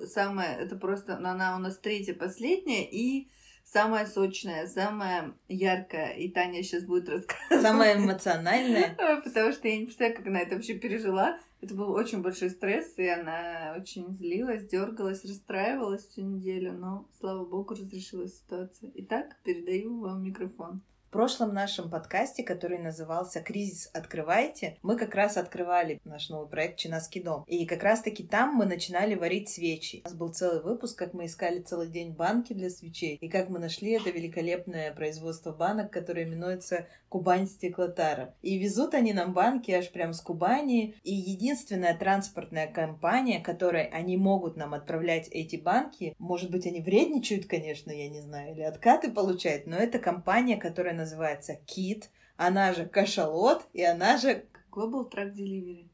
самая, 0.06 0.56
это 0.56 0.76
просто, 0.76 1.16
она 1.16 1.56
у 1.56 1.58
нас 1.58 1.78
третья, 1.78 2.14
последняя, 2.14 2.88
и 2.88 3.28
самая 3.64 4.06
сочная, 4.06 4.66
самая 4.66 5.34
яркая, 5.48 6.12
и 6.12 6.28
Таня 6.28 6.62
сейчас 6.62 6.84
будет 6.84 7.08
рассказывать. 7.08 7.62
Самая 7.62 7.96
эмоциональная. 7.96 8.94
Потому 9.24 9.52
что 9.52 9.68
я 9.68 9.78
не 9.78 9.84
представляю, 9.84 10.16
как 10.16 10.26
она 10.26 10.40
это 10.40 10.54
вообще 10.54 10.74
пережила. 10.74 11.38
Это 11.60 11.74
был 11.74 11.92
очень 11.92 12.22
большой 12.22 12.50
стресс, 12.50 12.92
и 12.96 13.06
она 13.06 13.76
очень 13.78 14.12
злилась, 14.16 14.66
дергалась, 14.66 15.24
расстраивалась 15.24 16.06
всю 16.06 16.22
неделю, 16.22 16.72
но, 16.72 17.08
слава 17.20 17.44
богу, 17.44 17.74
разрешилась 17.74 18.36
ситуация. 18.38 18.90
Итак, 18.94 19.36
передаю 19.44 20.00
вам 20.00 20.24
микрофон 20.24 20.82
прошлом 21.12 21.52
нашем 21.52 21.90
подкасте, 21.90 22.42
который 22.42 22.78
назывался 22.78 23.42
«Кризис 23.42 23.90
открывайте», 23.92 24.78
мы 24.82 24.96
как 24.96 25.14
раз 25.14 25.36
открывали 25.36 26.00
наш 26.04 26.30
новый 26.30 26.48
проект 26.48 26.78
«Чинаский 26.78 27.22
дом». 27.22 27.44
И 27.46 27.66
как 27.66 27.82
раз-таки 27.82 28.24
там 28.24 28.54
мы 28.54 28.64
начинали 28.64 29.14
варить 29.14 29.50
свечи. 29.50 30.00
У 30.04 30.08
нас 30.08 30.16
был 30.16 30.30
целый 30.30 30.62
выпуск, 30.62 30.98
как 30.98 31.12
мы 31.12 31.26
искали 31.26 31.60
целый 31.60 31.88
день 31.88 32.12
банки 32.12 32.54
для 32.54 32.70
свечей, 32.70 33.16
и 33.20 33.28
как 33.28 33.50
мы 33.50 33.58
нашли 33.58 33.92
это 33.92 34.08
великолепное 34.08 34.92
производство 34.94 35.52
банок, 35.52 35.92
которое 35.92 36.24
именуется 36.24 36.86
Кубань 37.10 37.46
Стеклотара. 37.46 38.34
И 38.40 38.56
везут 38.56 38.94
они 38.94 39.12
нам 39.12 39.34
банки 39.34 39.70
аж 39.70 39.90
прям 39.90 40.14
с 40.14 40.22
Кубани. 40.22 40.94
И 41.02 41.14
единственная 41.14 41.94
транспортная 41.94 42.66
компания, 42.66 43.40
которой 43.40 43.84
они 43.84 44.16
могут 44.16 44.56
нам 44.56 44.72
отправлять 44.72 45.28
эти 45.28 45.56
банки, 45.56 46.14
может 46.18 46.50
быть, 46.50 46.66
они 46.66 46.80
вредничают, 46.80 47.44
конечно, 47.44 47.90
я 47.90 48.08
не 48.08 48.22
знаю, 48.22 48.54
или 48.54 48.62
откаты 48.62 49.10
получают, 49.10 49.66
но 49.66 49.76
это 49.76 49.98
компания, 49.98 50.56
которая 50.56 51.01
называется 51.02 51.54
Кит, 51.66 52.10
она 52.36 52.72
же 52.72 52.86
Кашалот, 52.86 53.66
и 53.72 53.82
она 53.82 54.16
же... 54.16 54.44
Global 54.70 55.10
Track 55.10 55.34
Delivery. 55.34 55.88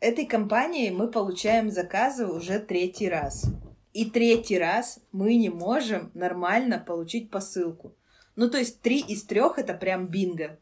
Этой 0.00 0.24
компании 0.24 0.90
мы 0.90 1.08
получаем 1.08 1.70
заказы 1.70 2.26
уже 2.26 2.60
третий 2.60 3.08
раз. 3.08 3.46
И 3.92 4.10
третий 4.10 4.58
раз 4.58 5.00
мы 5.12 5.36
не 5.36 5.50
можем 5.50 6.10
нормально 6.14 6.78
получить 6.78 7.30
посылку. 7.30 7.94
Ну, 8.36 8.50
то 8.50 8.58
есть 8.58 8.80
три 8.80 9.00
из 9.00 9.24
трех 9.24 9.58
это 9.58 9.74
прям 9.74 10.06
бинго. 10.06 10.58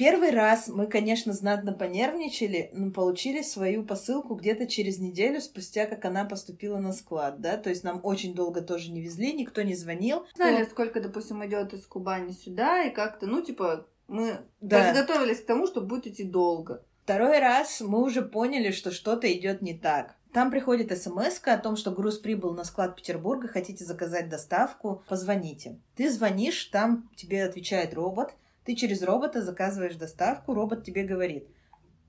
Первый 0.00 0.30
раз 0.30 0.68
мы, 0.68 0.86
конечно, 0.86 1.34
знатно 1.34 1.74
понервничали, 1.74 2.70
но 2.72 2.90
получили 2.90 3.42
свою 3.42 3.84
посылку 3.84 4.34
где-то 4.34 4.66
через 4.66 4.98
неделю 4.98 5.42
спустя, 5.42 5.84
как 5.84 6.06
она 6.06 6.24
поступила 6.24 6.78
на 6.78 6.94
склад, 6.94 7.42
да, 7.42 7.58
то 7.58 7.68
есть 7.68 7.84
нам 7.84 8.00
очень 8.02 8.34
долго 8.34 8.62
тоже 8.62 8.92
не 8.92 9.02
везли, 9.02 9.34
никто 9.34 9.60
не 9.60 9.74
звонил. 9.74 10.24
Знали, 10.34 10.62
но... 10.62 10.70
сколько, 10.70 11.02
допустим, 11.02 11.44
идет 11.44 11.74
из 11.74 11.84
Кубани 11.84 12.32
сюда, 12.32 12.84
и 12.84 12.90
как-то, 12.90 13.26
ну, 13.26 13.42
типа, 13.42 13.86
мы 14.08 14.38
да. 14.62 14.86
подготовились 14.86 15.42
к 15.42 15.46
тому, 15.46 15.66
что 15.66 15.82
будет 15.82 16.06
идти 16.06 16.24
долго. 16.24 16.82
Второй 17.04 17.38
раз 17.38 17.82
мы 17.82 18.02
уже 18.02 18.22
поняли, 18.22 18.70
что 18.70 18.92
что-то 18.92 19.30
идет 19.30 19.60
не 19.60 19.74
так. 19.74 20.16
Там 20.32 20.50
приходит 20.50 20.96
смс 20.96 21.42
о 21.44 21.58
том, 21.58 21.76
что 21.76 21.90
груз 21.90 22.16
прибыл 22.16 22.54
на 22.54 22.64
склад 22.64 22.96
Петербурга, 22.96 23.48
хотите 23.48 23.84
заказать 23.84 24.30
доставку, 24.30 25.04
позвоните. 25.10 25.78
Ты 25.94 26.10
звонишь, 26.10 26.64
там 26.72 27.10
тебе 27.16 27.44
отвечает 27.44 27.92
робот, 27.92 28.30
ты 28.64 28.74
через 28.74 29.02
робота 29.02 29.42
заказываешь 29.42 29.96
доставку, 29.96 30.54
робот 30.54 30.84
тебе 30.84 31.04
говорит, 31.04 31.48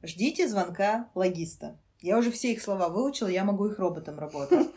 ждите 0.03 0.47
звонка 0.47 1.09
логиста. 1.15 1.77
Я 2.01 2.17
уже 2.17 2.31
все 2.31 2.51
их 2.51 2.61
слова 2.61 2.89
выучила, 2.89 3.27
я 3.27 3.43
могу 3.43 3.67
их 3.67 3.77
роботом 3.77 4.17
работать. 4.17 4.67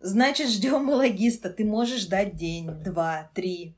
Значит, 0.00 0.48
ждем 0.48 0.84
мы 0.84 0.94
логиста. 0.94 1.50
Ты 1.50 1.64
можешь 1.64 2.00
ждать 2.00 2.34
день, 2.34 2.68
два, 2.82 3.30
три. 3.34 3.76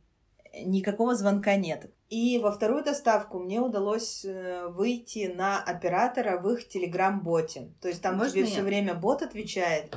Никакого 0.65 1.15
звонка 1.15 1.57
нет. 1.57 1.91
И 2.09 2.39
во 2.39 2.51
вторую 2.51 2.83
доставку 2.85 3.39
мне 3.39 3.61
удалось 3.61 4.25
э, 4.25 4.67
выйти 4.69 5.33
на 5.33 5.63
оператора 5.63 6.39
в 6.41 6.49
их 6.51 6.67
телеграм-боте. 6.69 7.73
То 7.81 7.89
есть 7.89 8.03
там 8.03 8.17
Можно 8.17 8.33
тебе 8.33 8.45
все 8.47 8.63
время 8.63 8.95
бот 8.95 9.23
отвечает. 9.23 9.97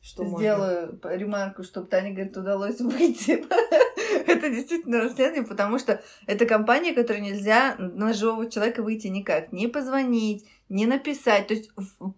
Что 0.00 0.24
Сделаю 0.24 0.98
можно? 1.00 1.16
ремарку, 1.16 1.62
чтобы 1.62 1.86
Таня 1.86 2.12
говорит, 2.12 2.36
удалось 2.36 2.80
выйти. 2.80 3.44
это 4.26 4.50
действительно 4.50 5.00
расследование, 5.00 5.44
потому 5.44 5.78
что 5.78 6.02
это 6.26 6.46
компания, 6.46 6.92
которой 6.92 7.20
нельзя 7.20 7.76
на 7.78 8.12
живого 8.12 8.50
человека 8.50 8.82
выйти 8.82 9.08
никак. 9.08 9.52
Не 9.52 9.68
позвонить, 9.68 10.46
не 10.68 10.86
написать. 10.86 11.48
То 11.48 11.54
есть 11.54 11.70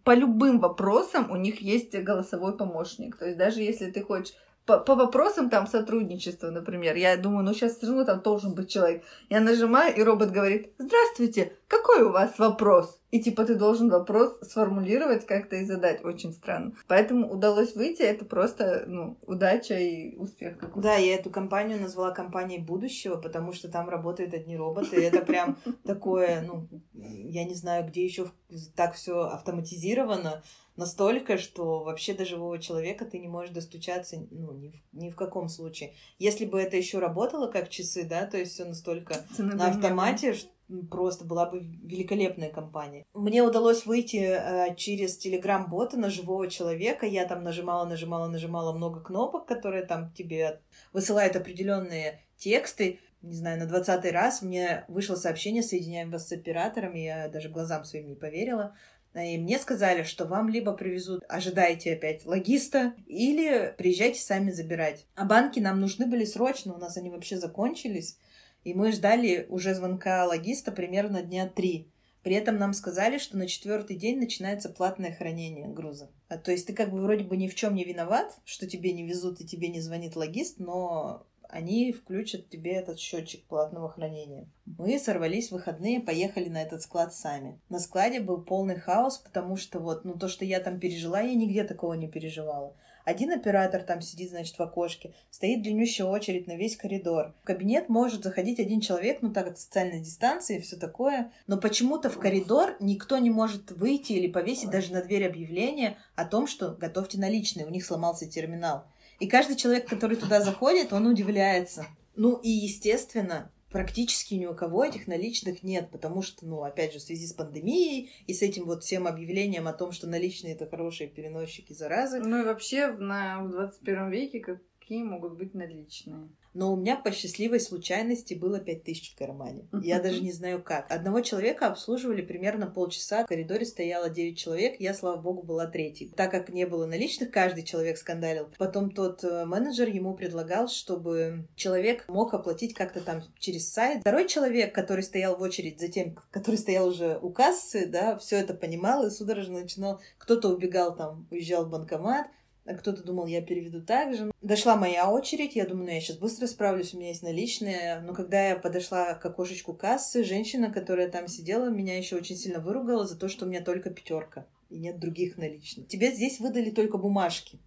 по 0.05 0.15
любым 0.15 0.61
вопросам 0.61 1.31
у 1.31 1.37
них 1.37 1.61
есть 1.61 1.97
голосовой 1.97 2.57
помощник. 2.57 3.17
То 3.17 3.27
есть 3.27 3.39
даже 3.39 3.63
если 3.63 3.91
ты 3.91 4.03
хочешь 4.03 4.35
по, 4.67 4.79
по 4.79 4.95
вопросам 4.95 5.51
там 5.51 5.67
сотрудничества, 5.67 6.51
например, 6.51 6.97
я 6.97 7.17
думаю, 7.17 7.45
ну 7.45 7.53
сейчас 7.53 7.77
все 7.77 7.87
равно 7.87 8.05
там 8.05 8.21
должен 8.21 8.55
быть 8.55 8.71
человек. 8.71 9.05
Я 9.29 9.41
нажимаю, 9.41 9.95
и 9.95 10.03
робот 10.03 10.31
говорит, 10.31 10.73
здравствуйте, 10.79 11.53
какой 11.69 12.03
у 12.03 12.13
вас 12.13 12.39
вопрос? 12.39 13.01
И 13.11 13.21
типа 13.21 13.45
ты 13.45 13.55
должен 13.55 13.91
вопрос 13.91 14.37
сформулировать 14.43 15.25
как-то 15.27 15.57
и 15.57 15.65
задать. 15.65 16.05
Очень 16.05 16.33
странно. 16.33 16.73
Поэтому 16.89 17.31
удалось 17.31 17.77
выйти, 17.77 18.03
это 18.03 18.25
просто, 18.25 18.85
ну, 18.89 19.19
удача 19.23 19.75
и 19.75 20.17
успех. 20.17 20.59
Какой-то. 20.59 20.81
Да, 20.81 20.97
я 20.97 21.15
эту 21.15 21.31
компанию 21.31 21.81
назвала 21.81 22.11
компанией 22.11 22.61
будущего, 22.61 23.17
потому 23.17 23.53
что 23.53 23.69
там 23.69 23.89
работают 23.89 24.35
одни 24.35 24.57
роботы. 24.57 25.01
Это 25.01 25.25
прям 25.25 25.57
такое, 25.85 26.43
ну, 26.43 26.67
я 26.93 27.45
не 27.45 27.55
знаю, 27.55 27.87
где 27.87 28.05
еще 28.05 28.27
так 28.75 28.95
все 28.95 29.21
автоматизировано 29.21 30.43
настолько, 30.77 31.39
что 31.39 31.85
вообще 31.85 32.15
до 32.15 32.25
живого 32.25 32.59
человека 32.59 33.05
ты 33.05 33.19
не 33.19 33.29
можешь 33.29 33.55
достучаться 33.55 34.17
ну, 34.31 34.53
ни, 34.53 34.69
в, 34.69 34.75
ни 34.93 35.11
в 35.11 35.17
каком 35.17 35.49
случае. 35.49 35.95
Если 36.19 36.45
бы 36.45 36.61
это 36.61 36.77
еще 36.77 36.99
работало 36.99 37.51
как 37.51 37.69
часы, 37.69 38.05
да, 38.05 38.27
то 38.27 38.39
есть 38.39 38.53
все 38.53 38.65
настолько 38.65 39.15
Цены 39.37 39.55
на 39.55 39.69
автомате, 39.69 40.35
что 40.35 40.51
просто 40.91 41.25
была 41.25 41.47
бы 41.47 41.61
великолепная 41.61 42.51
компания. 42.51 43.05
Мне 43.13 43.43
удалось 43.43 43.87
выйти 43.87 44.17
э, 44.17 44.75
через 44.77 45.19
телеграм-бота 45.19 45.99
на 45.99 46.09
живого 46.09 46.49
человека. 46.49 47.07
Я 47.07 47.27
там 47.27 47.45
нажимала, 47.45 47.85
нажимала, 47.85 48.29
нажимала 48.29 48.73
много 48.73 49.01
кнопок, 49.01 49.47
которые 49.47 49.85
там 49.85 50.13
тебе 50.13 50.61
высылают 50.93 51.37
определенные 51.37 52.23
тексты. 52.37 53.01
Не 53.21 53.35
знаю, 53.35 53.59
на 53.59 53.67
двадцатый 53.67 54.11
раз 54.11 54.43
мне 54.43 54.85
вышло 54.89 55.17
сообщение, 55.17 55.63
соединяем 55.63 56.11
вас 56.11 56.29
с 56.29 56.33
оператором, 56.33 56.95
я 56.95 57.29
даже 57.29 57.49
глазам 57.49 57.85
своим 57.85 58.09
не 58.09 58.15
поверила. 58.15 58.75
И 59.15 59.39
мне 59.39 59.59
сказали, 59.59 60.03
что 60.03 60.25
вам 60.25 60.49
либо 60.49 60.73
привезут, 60.73 61.23
ожидайте 61.29 61.93
опять 61.93 62.27
логиста, 62.27 62.95
или 63.07 63.73
приезжайте 63.79 64.21
сами 64.21 64.51
забирать. 64.51 65.07
А 65.15 65.25
банки 65.25 65.61
нам 65.61 65.81
нужны 65.81 66.07
были 66.07 66.25
срочно, 66.25 66.75
у 66.75 66.79
нас 66.79 66.97
они 66.97 67.11
вообще 67.11 67.39
закончились. 67.39 68.19
И 68.65 68.75
мы 68.75 68.93
ждали 68.93 69.47
уже 69.49 69.75
звонка 69.75 70.25
логиста 70.25 70.73
примерно 70.73 71.23
дня 71.23 71.49
три. 71.49 71.89
При 72.25 72.35
этом 72.35 72.57
нам 72.57 72.73
сказали, 72.73 73.19
что 73.19 73.37
на 73.37 73.47
четвертый 73.47 73.97
день 73.97 74.19
начинается 74.19 74.71
платное 74.71 75.15
хранение 75.15 75.69
груза. 75.69 76.11
А, 76.29 76.39
то 76.39 76.51
есть 76.51 76.67
ты 76.67 76.73
как 76.73 76.91
бы 76.91 77.03
вроде 77.03 77.23
бы 77.23 77.37
ни 77.37 77.49
в 77.49 77.55
чем 77.55 77.75
не 77.75 77.85
виноват, 77.85 78.35
что 78.47 78.67
тебе 78.67 78.93
не 78.93 79.07
везут 79.07 79.43
и 79.43 79.47
тебе 79.47 79.69
не 79.69 79.81
звонит 79.81 80.17
логист, 80.17 80.59
но 80.59 81.27
они 81.49 81.93
включат 81.93 82.49
тебе 82.49 82.73
этот 82.73 82.99
счетчик 82.99 83.45
платного 83.45 83.89
хранения. 83.89 84.49
Мы 84.65 84.99
сорвались 84.99 85.49
в 85.49 85.53
выходные, 85.53 86.01
поехали 86.01 86.49
на 86.49 86.63
этот 86.63 86.83
склад 86.83 87.15
сами. 87.15 87.61
На 87.69 87.79
складе 87.79 88.21
был 88.21 88.43
полный 88.43 88.79
хаос, 88.79 89.19
потому 89.19 89.57
что 89.57 89.79
вот, 89.79 90.05
ну 90.05 90.15
то, 90.15 90.29
что 90.29 90.45
я 90.45 90.61
там 90.61 90.81
пережила, 90.81 91.21
я 91.21 91.35
нигде 91.35 91.65
такого 91.65 91.95
не 91.95 92.09
переживала. 92.09 92.75
Один 93.05 93.33
оператор 93.33 93.83
там 93.83 94.01
сидит, 94.01 94.31
значит, 94.31 94.57
в 94.59 94.63
окошке, 94.63 95.15
стоит 95.31 95.63
длиннющая 95.63 96.07
очередь 96.07 96.47
на 96.47 96.57
весь 96.57 96.77
коридор. 96.77 97.35
В 97.43 97.47
кабинет 97.47 97.91
может 97.91 98.25
заходить 98.25 98.59
один 98.59 98.81
человек, 98.81 99.19
ну 99.21 99.31
так 99.31 99.47
как 99.47 99.59
социальная 99.59 100.01
дистанция 100.01 100.57
и 100.57 100.61
все 100.61 100.77
такое, 100.77 101.31
но 101.47 101.59
почему-то 101.59 102.09
в 102.09 102.19
коридор 102.19 102.77
никто 102.81 103.19
не 103.19 103.31
может 103.31 103.71
выйти 103.73 104.13
или 104.13 104.29
повесить 104.29 104.71
даже 104.71 104.93
на 104.93 105.03
дверь 105.03 105.27
объявление 105.27 105.99
о 106.17 106.25
том, 106.25 106.47
что 106.47 106.71
готовьте 106.71 107.19
наличные, 107.19 107.67
у 107.67 107.71
них 107.71 107.85
сломался 107.85 108.27
терминал. 108.27 108.87
И 109.25 109.27
каждый 109.27 109.57
человек, 109.57 109.89
который 109.89 110.19
туда 110.19 110.43
заходит, 110.43 110.93
он 110.93 111.07
удивляется. 111.07 111.87
Ну 112.15 112.37
и, 112.43 112.51
естественно, 112.51 113.51
практически 113.71 114.35
ни 114.35 114.45
у 114.45 114.55
кого 114.55 114.85
этих 114.85 115.07
наличных 115.07 115.63
нет, 115.63 115.89
потому 115.91 116.21
что, 116.21 116.47
ну, 116.47 116.63
опять 116.63 116.93
же, 116.93 116.99
в 116.99 117.03
связи 117.03 117.27
с 117.27 117.33
пандемией 117.33 118.11
и 118.27 118.35
с 118.35 118.43
этим 118.43 118.67
вот 118.67 118.85
всем 118.85 119.07
объявлением 119.07 119.67
о 119.67 119.73
том, 119.73 119.93
что 119.93 120.07
наличные 120.07 120.53
это 120.53 120.67
хорошие 120.67 121.09
переносчики 121.09 121.73
заразы. 121.73 122.21
Ну 122.21 122.43
и 122.43 122.45
вообще 122.45 122.89
на, 122.89 123.43
в 123.43 123.51
21 123.51 124.11
веке 124.11 124.61
какие 124.85 125.03
могут 125.03 125.39
быть 125.39 125.55
наличные? 125.55 126.29
но 126.55 126.73
у 126.73 126.77
меня 126.77 126.97
по 126.97 127.11
счастливой 127.11 127.61
случайности 127.61 128.35
было 128.35 128.61
5000 128.61 129.13
в 129.13 129.19
кармане. 129.19 129.69
Я 129.83 130.01
даже 130.01 130.23
не 130.23 130.33
знаю 130.33 130.63
как. 130.63 130.91
Одного 130.91 131.21
человека 131.21 131.67
обслуживали 131.67 132.23
примерно 132.23 132.67
полчаса, 132.69 133.25
в 133.25 133.27
коридоре 133.27 133.67
стояло 133.67 134.09
9 134.09 134.39
человек, 134.39 134.77
я, 134.79 134.95
слава 134.95 135.21
богу, 135.21 135.43
была 135.43 135.67
третьей. 135.67 136.11
Так 136.17 136.31
как 136.31 136.49
не 136.49 136.65
было 136.65 136.87
наличных, 136.87 137.31
каждый 137.31 137.65
человек 137.65 137.99
скандалил. 137.99 138.49
Потом 138.57 138.91
тот 138.91 139.25
э, 139.25 139.45
менеджер 139.45 139.89
ему 139.89 140.15
предлагал, 140.15 140.69
чтобы 140.69 141.49
человек 141.57 142.05
мог 142.09 142.33
оплатить 142.33 142.75
как-то 142.75 143.01
там 143.01 143.23
через 143.39 143.73
сайт. 143.73 144.01
Второй 144.01 144.29
человек, 144.29 144.73
который 144.75 145.03
стоял 145.03 145.37
в 145.37 145.43
очередь 145.43 145.81
за 145.81 145.89
тем, 145.89 146.17
который 146.31 146.57
стоял 146.57 146.89
уже 146.89 147.19
у 147.21 147.31
кассы, 147.31 147.87
да, 147.87 148.17
все 148.17 148.37
это 148.37 148.55
понимал 148.55 149.05
и 149.05 149.11
судорожно 149.11 149.61
начинал. 149.61 150.01
Кто-то 150.19 150.51
убегал 150.51 150.95
там, 150.95 151.27
уезжал 151.31 151.65
в 151.65 151.71
банкомат, 151.71 152.29
кто-то 152.73 153.03
думал, 153.03 153.27
я 153.27 153.43
переведу 153.43 153.83
так 153.83 154.15
же. 154.15 154.33
Дошла 154.41 154.77
моя 154.77 155.11
очередь, 155.11 155.55
я 155.55 155.67
думаю, 155.67 155.87
ну 155.87 155.93
я 155.93 156.01
сейчас 156.01 156.17
быстро 156.17 156.47
справлюсь, 156.47 156.95
у 156.95 156.99
меня 156.99 157.09
есть 157.09 157.23
наличные. 157.23 158.01
Но 158.01 158.15
когда 158.15 158.49
я 158.49 158.57
подошла 158.57 159.15
к 159.15 159.25
окошечку 159.25 159.75
кассы, 159.75 160.25
женщина, 160.25 160.73
которая 160.73 161.09
там 161.09 161.29
сидела, 161.29 161.69
меня 161.69 161.99
еще 161.99 162.17
очень 162.17 162.37
сильно 162.37 162.61
выругала 162.61 163.07
за 163.07 163.19
то, 163.19 163.29
что 163.29 163.45
у 163.45 163.49
меня 163.49 163.63
только 163.63 163.91
пятерка 163.91 164.47
и 164.71 164.79
нет 164.79 164.99
других 164.99 165.37
наличных. 165.37 165.89
Тебе 165.89 166.11
здесь 166.13 166.41
выдали 166.41 166.71
только 166.71 166.99
бумажки. 166.99 167.59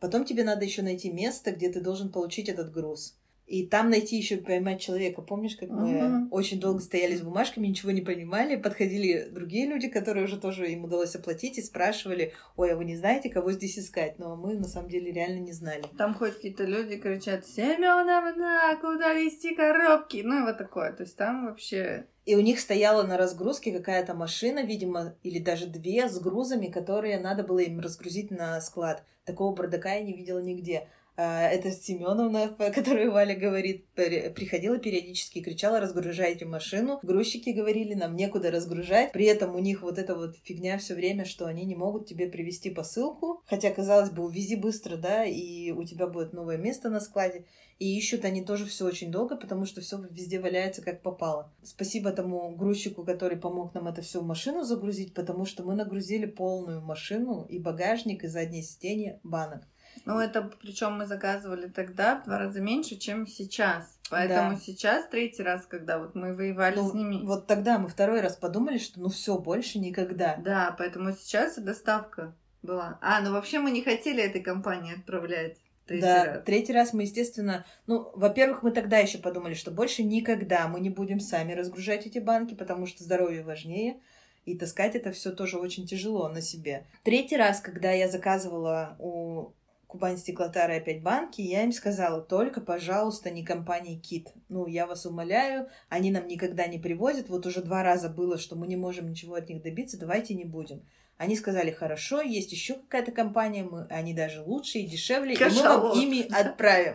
Потом 0.00 0.24
тебе 0.24 0.44
надо 0.44 0.64
еще 0.64 0.82
найти 0.82 1.10
место, 1.10 1.52
где 1.52 1.70
ты 1.70 1.80
должен 1.80 2.10
получить 2.10 2.48
этот 2.48 2.72
груз. 2.72 3.16
И 3.46 3.64
там 3.64 3.90
найти 3.90 4.16
еще 4.16 4.38
поймать 4.38 4.80
человека. 4.80 5.22
Помнишь, 5.22 5.56
как 5.56 5.70
мы 5.70 5.92
uh-huh. 5.92 6.28
очень 6.30 6.58
долго 6.58 6.80
стояли 6.80 7.14
с 7.16 7.22
бумажками, 7.22 7.68
ничего 7.68 7.92
не 7.92 8.00
понимали, 8.00 8.56
подходили 8.56 9.28
другие 9.30 9.66
люди, 9.66 9.88
которые 9.88 10.24
уже 10.24 10.36
тоже 10.38 10.70
им 10.72 10.84
удалось 10.84 11.14
оплатить, 11.14 11.56
и 11.58 11.62
спрашивали, 11.62 12.32
ой, 12.56 12.72
а 12.72 12.76
вы 12.76 12.84
не 12.84 12.96
знаете, 12.96 13.30
кого 13.30 13.52
здесь 13.52 13.78
искать? 13.78 14.18
Но 14.18 14.34
мы 14.34 14.54
на 14.54 14.66
самом 14.66 14.88
деле 14.88 15.12
реально 15.12 15.38
не 15.38 15.52
знали. 15.52 15.84
Там 15.96 16.14
хоть 16.14 16.34
какие-то 16.34 16.64
люди 16.64 16.96
кричат, 16.96 17.46
Семеновна, 17.46 18.78
куда 18.80 19.14
везти 19.14 19.54
коробки? 19.54 20.22
Ну 20.24 20.40
и 20.40 20.42
вот 20.42 20.58
такое. 20.58 20.92
То 20.92 21.04
есть 21.04 21.16
там 21.16 21.46
вообще 21.46 22.06
и 22.26 22.34
у 22.34 22.40
них 22.40 22.58
стояла 22.58 23.04
на 23.04 23.16
разгрузке 23.16 23.70
какая-то 23.70 24.12
машина, 24.12 24.64
видимо, 24.64 25.14
или 25.22 25.38
даже 25.38 25.66
две 25.68 26.08
с 26.08 26.18
грузами, 26.18 26.66
которые 26.66 27.20
надо 27.20 27.44
было 27.44 27.60
им 27.60 27.78
разгрузить 27.78 28.32
на 28.32 28.60
склад. 28.60 29.04
Такого 29.24 29.54
бардака 29.54 29.94
я 29.94 30.02
не 30.02 30.12
видела 30.12 30.40
нигде. 30.40 30.88
А, 31.18 31.48
это 31.48 31.70
Семеновна, 31.70 32.54
о 32.58 32.70
которой 32.70 33.08
Валя 33.08 33.34
говорит, 33.34 33.86
приходила 33.94 34.78
периодически 34.78 35.38
и 35.38 35.42
кричала, 35.42 35.80
разгружайте 35.80 36.44
машину. 36.44 37.00
Грузчики 37.02 37.50
говорили, 37.50 37.94
нам 37.94 38.16
некуда 38.16 38.50
разгружать. 38.50 39.12
При 39.12 39.24
этом 39.24 39.54
у 39.54 39.58
них 39.58 39.82
вот 39.82 39.98
эта 39.98 40.14
вот 40.14 40.36
фигня 40.44 40.76
все 40.78 40.94
время, 40.94 41.24
что 41.24 41.46
они 41.46 41.64
не 41.64 41.74
могут 41.74 42.06
тебе 42.06 42.28
привезти 42.28 42.70
посылку. 42.70 43.42
Хотя, 43.46 43.70
казалось 43.70 44.10
бы, 44.10 44.24
увези 44.24 44.56
быстро, 44.56 44.96
да, 44.96 45.24
и 45.24 45.70
у 45.70 45.84
тебя 45.84 46.06
будет 46.06 46.34
новое 46.34 46.58
место 46.58 46.90
на 46.90 47.00
складе. 47.00 47.46
И 47.78 47.98
ищут 47.98 48.24
они 48.24 48.42
тоже 48.42 48.64
все 48.64 48.86
очень 48.86 49.10
долго, 49.10 49.36
потому 49.36 49.66
что 49.66 49.82
все 49.82 49.98
везде 50.10 50.40
валяется 50.40 50.80
как 50.80 51.02
попало. 51.02 51.52
Спасибо 51.62 52.10
тому 52.10 52.56
грузчику, 52.56 53.04
который 53.04 53.36
помог 53.36 53.74
нам 53.74 53.86
это 53.86 54.00
все 54.00 54.20
в 54.20 54.26
машину 54.26 54.64
загрузить, 54.64 55.12
потому 55.12 55.44
что 55.44 55.62
мы 55.62 55.74
нагрузили 55.74 56.24
полную 56.24 56.80
машину 56.80 57.46
и 57.48 57.58
багажник, 57.58 58.24
и 58.24 58.28
заднее 58.28 58.62
сиденье 58.62 59.20
банок. 59.22 59.62
Ну, 60.06 60.20
это 60.20 60.50
причем 60.62 60.98
мы 60.98 61.06
заказывали 61.06 61.68
тогда 61.68 62.20
в 62.20 62.24
два 62.24 62.38
раза 62.38 62.60
меньше, 62.60 62.96
чем 62.96 63.26
сейчас. 63.26 63.98
Поэтому 64.08 64.52
да. 64.52 64.56
сейчас 64.56 65.08
третий 65.08 65.42
раз, 65.42 65.66
когда 65.66 65.98
вот 65.98 66.14
мы 66.14 66.32
воевали 66.32 66.76
ну, 66.76 66.88
с 66.88 66.94
ними. 66.94 67.26
Вот 67.26 67.48
тогда 67.48 67.78
мы 67.78 67.88
второй 67.88 68.20
раз 68.20 68.36
подумали, 68.36 68.78
что 68.78 69.00
ну 69.00 69.08
все, 69.08 69.36
больше 69.36 69.80
никогда. 69.80 70.36
Да, 70.36 70.74
поэтому 70.78 71.12
сейчас 71.12 71.58
доставка 71.58 72.34
была. 72.62 72.98
А, 73.02 73.20
ну 73.20 73.32
вообще 73.32 73.58
мы 73.58 73.72
не 73.72 73.82
хотели 73.82 74.22
этой 74.22 74.42
компании 74.42 74.96
отправлять. 74.96 75.56
Третий 75.86 76.02
да, 76.02 76.24
раз. 76.24 76.44
третий 76.44 76.72
раз 76.72 76.92
мы, 76.92 77.02
естественно, 77.02 77.64
ну, 77.86 78.10
во-первых, 78.14 78.64
мы 78.64 78.72
тогда 78.72 78.98
еще 78.98 79.18
подумали, 79.18 79.54
что 79.54 79.70
больше 79.70 80.02
никогда 80.02 80.66
мы 80.66 80.80
не 80.80 80.90
будем 80.90 81.20
сами 81.20 81.52
разгружать 81.52 82.06
эти 82.06 82.18
банки, 82.18 82.54
потому 82.54 82.86
что 82.86 83.04
здоровье 83.04 83.44
важнее, 83.44 84.00
и 84.44 84.58
таскать 84.58 84.96
это 84.96 85.12
все 85.12 85.30
тоже 85.30 85.58
очень 85.58 85.86
тяжело 85.86 86.28
на 86.28 86.40
себе. 86.40 86.86
Третий 87.04 87.36
раз, 87.36 87.60
когда 87.60 87.92
я 87.92 88.08
заказывала 88.08 88.96
у 88.98 89.52
Кубань 89.96 90.18
стеклотары 90.18 90.76
опять 90.76 91.02
банки, 91.02 91.40
я 91.40 91.64
им 91.64 91.72
сказала, 91.72 92.20
только, 92.20 92.60
пожалуйста, 92.60 93.30
не 93.30 93.42
компании 93.42 93.98
Кит. 93.98 94.28
Ну, 94.50 94.66
я 94.66 94.86
вас 94.86 95.06
умоляю, 95.06 95.70
они 95.88 96.10
нам 96.10 96.28
никогда 96.28 96.66
не 96.66 96.78
привозят. 96.78 97.30
Вот 97.30 97.46
уже 97.46 97.62
два 97.62 97.82
раза 97.82 98.10
было, 98.10 98.36
что 98.36 98.56
мы 98.56 98.66
не 98.66 98.76
можем 98.76 99.08
ничего 99.08 99.36
от 99.36 99.48
них 99.48 99.62
добиться, 99.62 99.98
давайте 99.98 100.34
не 100.34 100.44
будем. 100.44 100.82
Они 101.16 101.34
сказали, 101.34 101.70
хорошо, 101.70 102.20
есть 102.20 102.52
еще 102.52 102.74
какая-то 102.74 103.10
компания, 103.10 103.64
мы, 103.64 103.86
они 103.88 104.12
даже 104.12 104.42
лучше 104.42 104.80
и 104.80 104.86
дешевле, 104.86 105.34
Кашалот. 105.34 105.56
и 105.56 105.60
мы 105.64 105.88
вам 105.88 105.98
ими 105.98 106.30
отправим. 106.30 106.94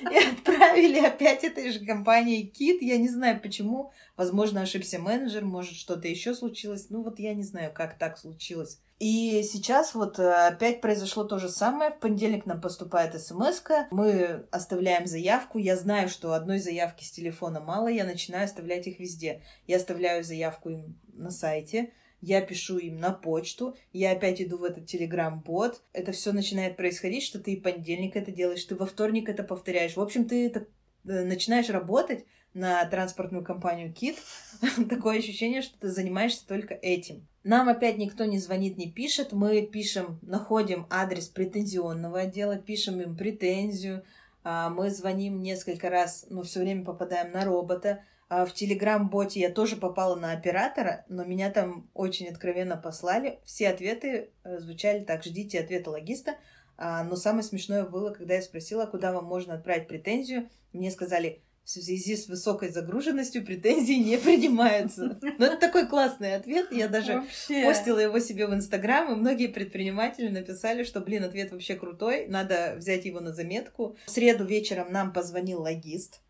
И 0.00 0.16
отправили 0.16 0.98
опять 0.98 1.44
этой 1.44 1.70
же 1.70 1.86
компании 1.86 2.42
Кит. 2.42 2.82
Я 2.82 2.98
не 2.98 3.08
знаю 3.08 3.40
почему. 3.40 3.92
Возможно, 4.16 4.62
ошибся 4.62 4.98
менеджер, 4.98 5.44
может, 5.44 5.74
что-то 5.74 6.08
еще 6.08 6.34
случилось. 6.34 6.86
Ну 6.90 7.04
вот 7.04 7.20
я 7.20 7.32
не 7.32 7.44
знаю, 7.44 7.72
как 7.72 7.96
так 7.96 8.18
случилось. 8.18 8.80
И 9.00 9.42
сейчас 9.50 9.94
вот 9.94 10.18
э, 10.18 10.30
опять 10.30 10.82
произошло 10.82 11.24
то 11.24 11.38
же 11.38 11.48
самое. 11.48 11.90
В 11.90 12.00
понедельник 12.00 12.44
нам 12.44 12.60
поступает 12.60 13.18
смс 13.18 13.62
-ка. 13.64 13.86
Мы 13.90 14.44
оставляем 14.50 15.06
заявку. 15.06 15.58
Я 15.58 15.76
знаю, 15.76 16.10
что 16.10 16.34
одной 16.34 16.58
заявки 16.58 17.02
с 17.02 17.10
телефона 17.10 17.60
мало. 17.60 17.88
Я 17.88 18.04
начинаю 18.04 18.44
оставлять 18.44 18.86
их 18.86 19.00
везде. 19.00 19.40
Я 19.66 19.78
оставляю 19.78 20.22
заявку 20.22 20.68
им 20.68 21.00
на 21.14 21.30
сайте. 21.30 21.92
Я 22.20 22.42
пишу 22.42 22.76
им 22.76 22.98
на 22.98 23.12
почту, 23.12 23.76
я 23.94 24.12
опять 24.12 24.42
иду 24.42 24.58
в 24.58 24.64
этот 24.64 24.86
телеграм-бот. 24.86 25.82
Это 25.94 26.12
все 26.12 26.32
начинает 26.32 26.76
происходить, 26.76 27.22
что 27.22 27.38
ты 27.38 27.54
и 27.54 27.60
понедельник 27.60 28.14
это 28.14 28.30
делаешь, 28.30 28.64
ты 28.64 28.74
во 28.74 28.84
вторник 28.84 29.30
это 29.30 29.42
повторяешь. 29.42 29.96
В 29.96 30.00
общем, 30.02 30.26
ты 30.26 30.46
это 30.46 30.66
э, 31.06 31.24
начинаешь 31.24 31.70
работать 31.70 32.26
на 32.54 32.84
транспортную 32.86 33.44
компанию 33.44 33.92
Кит. 33.92 34.18
Такое 34.88 35.18
ощущение, 35.18 35.62
что 35.62 35.78
ты 35.78 35.88
занимаешься 35.88 36.46
только 36.46 36.74
этим. 36.74 37.26
Нам 37.44 37.68
опять 37.68 37.96
никто 37.96 38.24
не 38.24 38.38
звонит, 38.38 38.76
не 38.76 38.90
пишет. 38.90 39.32
Мы 39.32 39.62
пишем, 39.62 40.18
находим 40.22 40.86
адрес 40.90 41.28
претензионного 41.28 42.20
отдела, 42.20 42.56
пишем 42.56 43.00
им 43.00 43.16
претензию. 43.16 44.04
А, 44.42 44.68
мы 44.70 44.90
звоним 44.90 45.42
несколько 45.42 45.90
раз, 45.90 46.26
но 46.28 46.42
все 46.42 46.60
время 46.60 46.84
попадаем 46.84 47.32
на 47.32 47.44
робота. 47.44 48.02
А, 48.28 48.44
в 48.44 48.52
Телеграм-боте 48.52 49.40
я 49.40 49.50
тоже 49.50 49.76
попала 49.76 50.16
на 50.16 50.32
оператора, 50.32 51.04
но 51.08 51.24
меня 51.24 51.50
там 51.50 51.88
очень 51.94 52.28
откровенно 52.28 52.76
послали. 52.76 53.40
Все 53.44 53.68
ответы 53.68 54.30
э, 54.44 54.58
звучали 54.58 55.04
так, 55.04 55.24
ждите 55.24 55.60
ответа 55.60 55.90
логиста. 55.90 56.36
А, 56.76 57.04
но 57.04 57.16
самое 57.16 57.42
смешное 57.42 57.84
было, 57.84 58.10
когда 58.10 58.34
я 58.34 58.42
спросила, 58.42 58.86
куда 58.86 59.12
вам 59.12 59.24
можно 59.24 59.54
отправить 59.54 59.88
претензию. 59.88 60.48
Мне 60.72 60.90
сказали, 60.90 61.42
в 61.70 61.84
связи 61.84 62.16
с 62.16 62.26
высокой 62.26 62.70
загруженностью 62.70 63.44
претензии 63.44 63.92
не 63.92 64.18
принимаются. 64.18 65.18
Но 65.22 65.34
ну, 65.38 65.44
это 65.44 65.56
такой 65.56 65.86
классный 65.86 66.34
ответ. 66.34 66.72
Я 66.72 66.88
даже 66.88 67.20
вообще. 67.20 67.64
постила 67.64 68.00
его 68.00 68.18
себе 68.18 68.48
в 68.48 68.54
Инстаграм, 68.54 69.12
и 69.12 69.16
многие 69.16 69.46
предприниматели 69.46 70.28
написали, 70.28 70.82
что, 70.82 71.00
блин, 71.00 71.22
ответ 71.22 71.52
вообще 71.52 71.76
крутой, 71.76 72.26
надо 72.26 72.74
взять 72.76 73.04
его 73.04 73.20
на 73.20 73.32
заметку. 73.32 73.96
В 74.06 74.10
среду 74.10 74.44
вечером 74.44 74.92
нам 74.92 75.12
позвонил 75.12 75.62
логист 75.62 76.20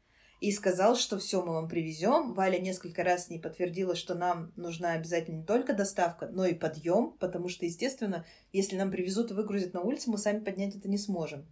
и 0.41 0.53
сказал, 0.53 0.95
что 0.97 1.19
все 1.19 1.43
мы 1.43 1.55
вам 1.55 1.69
привезем. 1.69 2.35
Валя 2.35 2.59
несколько 2.59 3.03
раз 3.03 3.31
не 3.31 3.39
подтвердила, 3.39 3.95
что 3.95 4.15
нам 4.15 4.53
нужна 4.57 4.93
обязательно 4.93 5.37
не 5.37 5.45
только 5.45 5.73
доставка, 5.73 6.29
но 6.31 6.45
и 6.45 6.55
подъем, 6.55 7.17
потому 7.19 7.49
что, 7.49 7.65
естественно, 7.65 8.27
если 8.53 8.77
нам 8.77 8.91
привезут 8.91 9.31
и 9.31 9.35
выгрузят 9.35 9.73
на 9.73 9.81
улице, 9.81 10.11
мы 10.11 10.19
сами 10.19 10.41
поднять 10.41 10.77
это 10.77 10.89
не 10.89 10.99
сможем. 10.99 11.47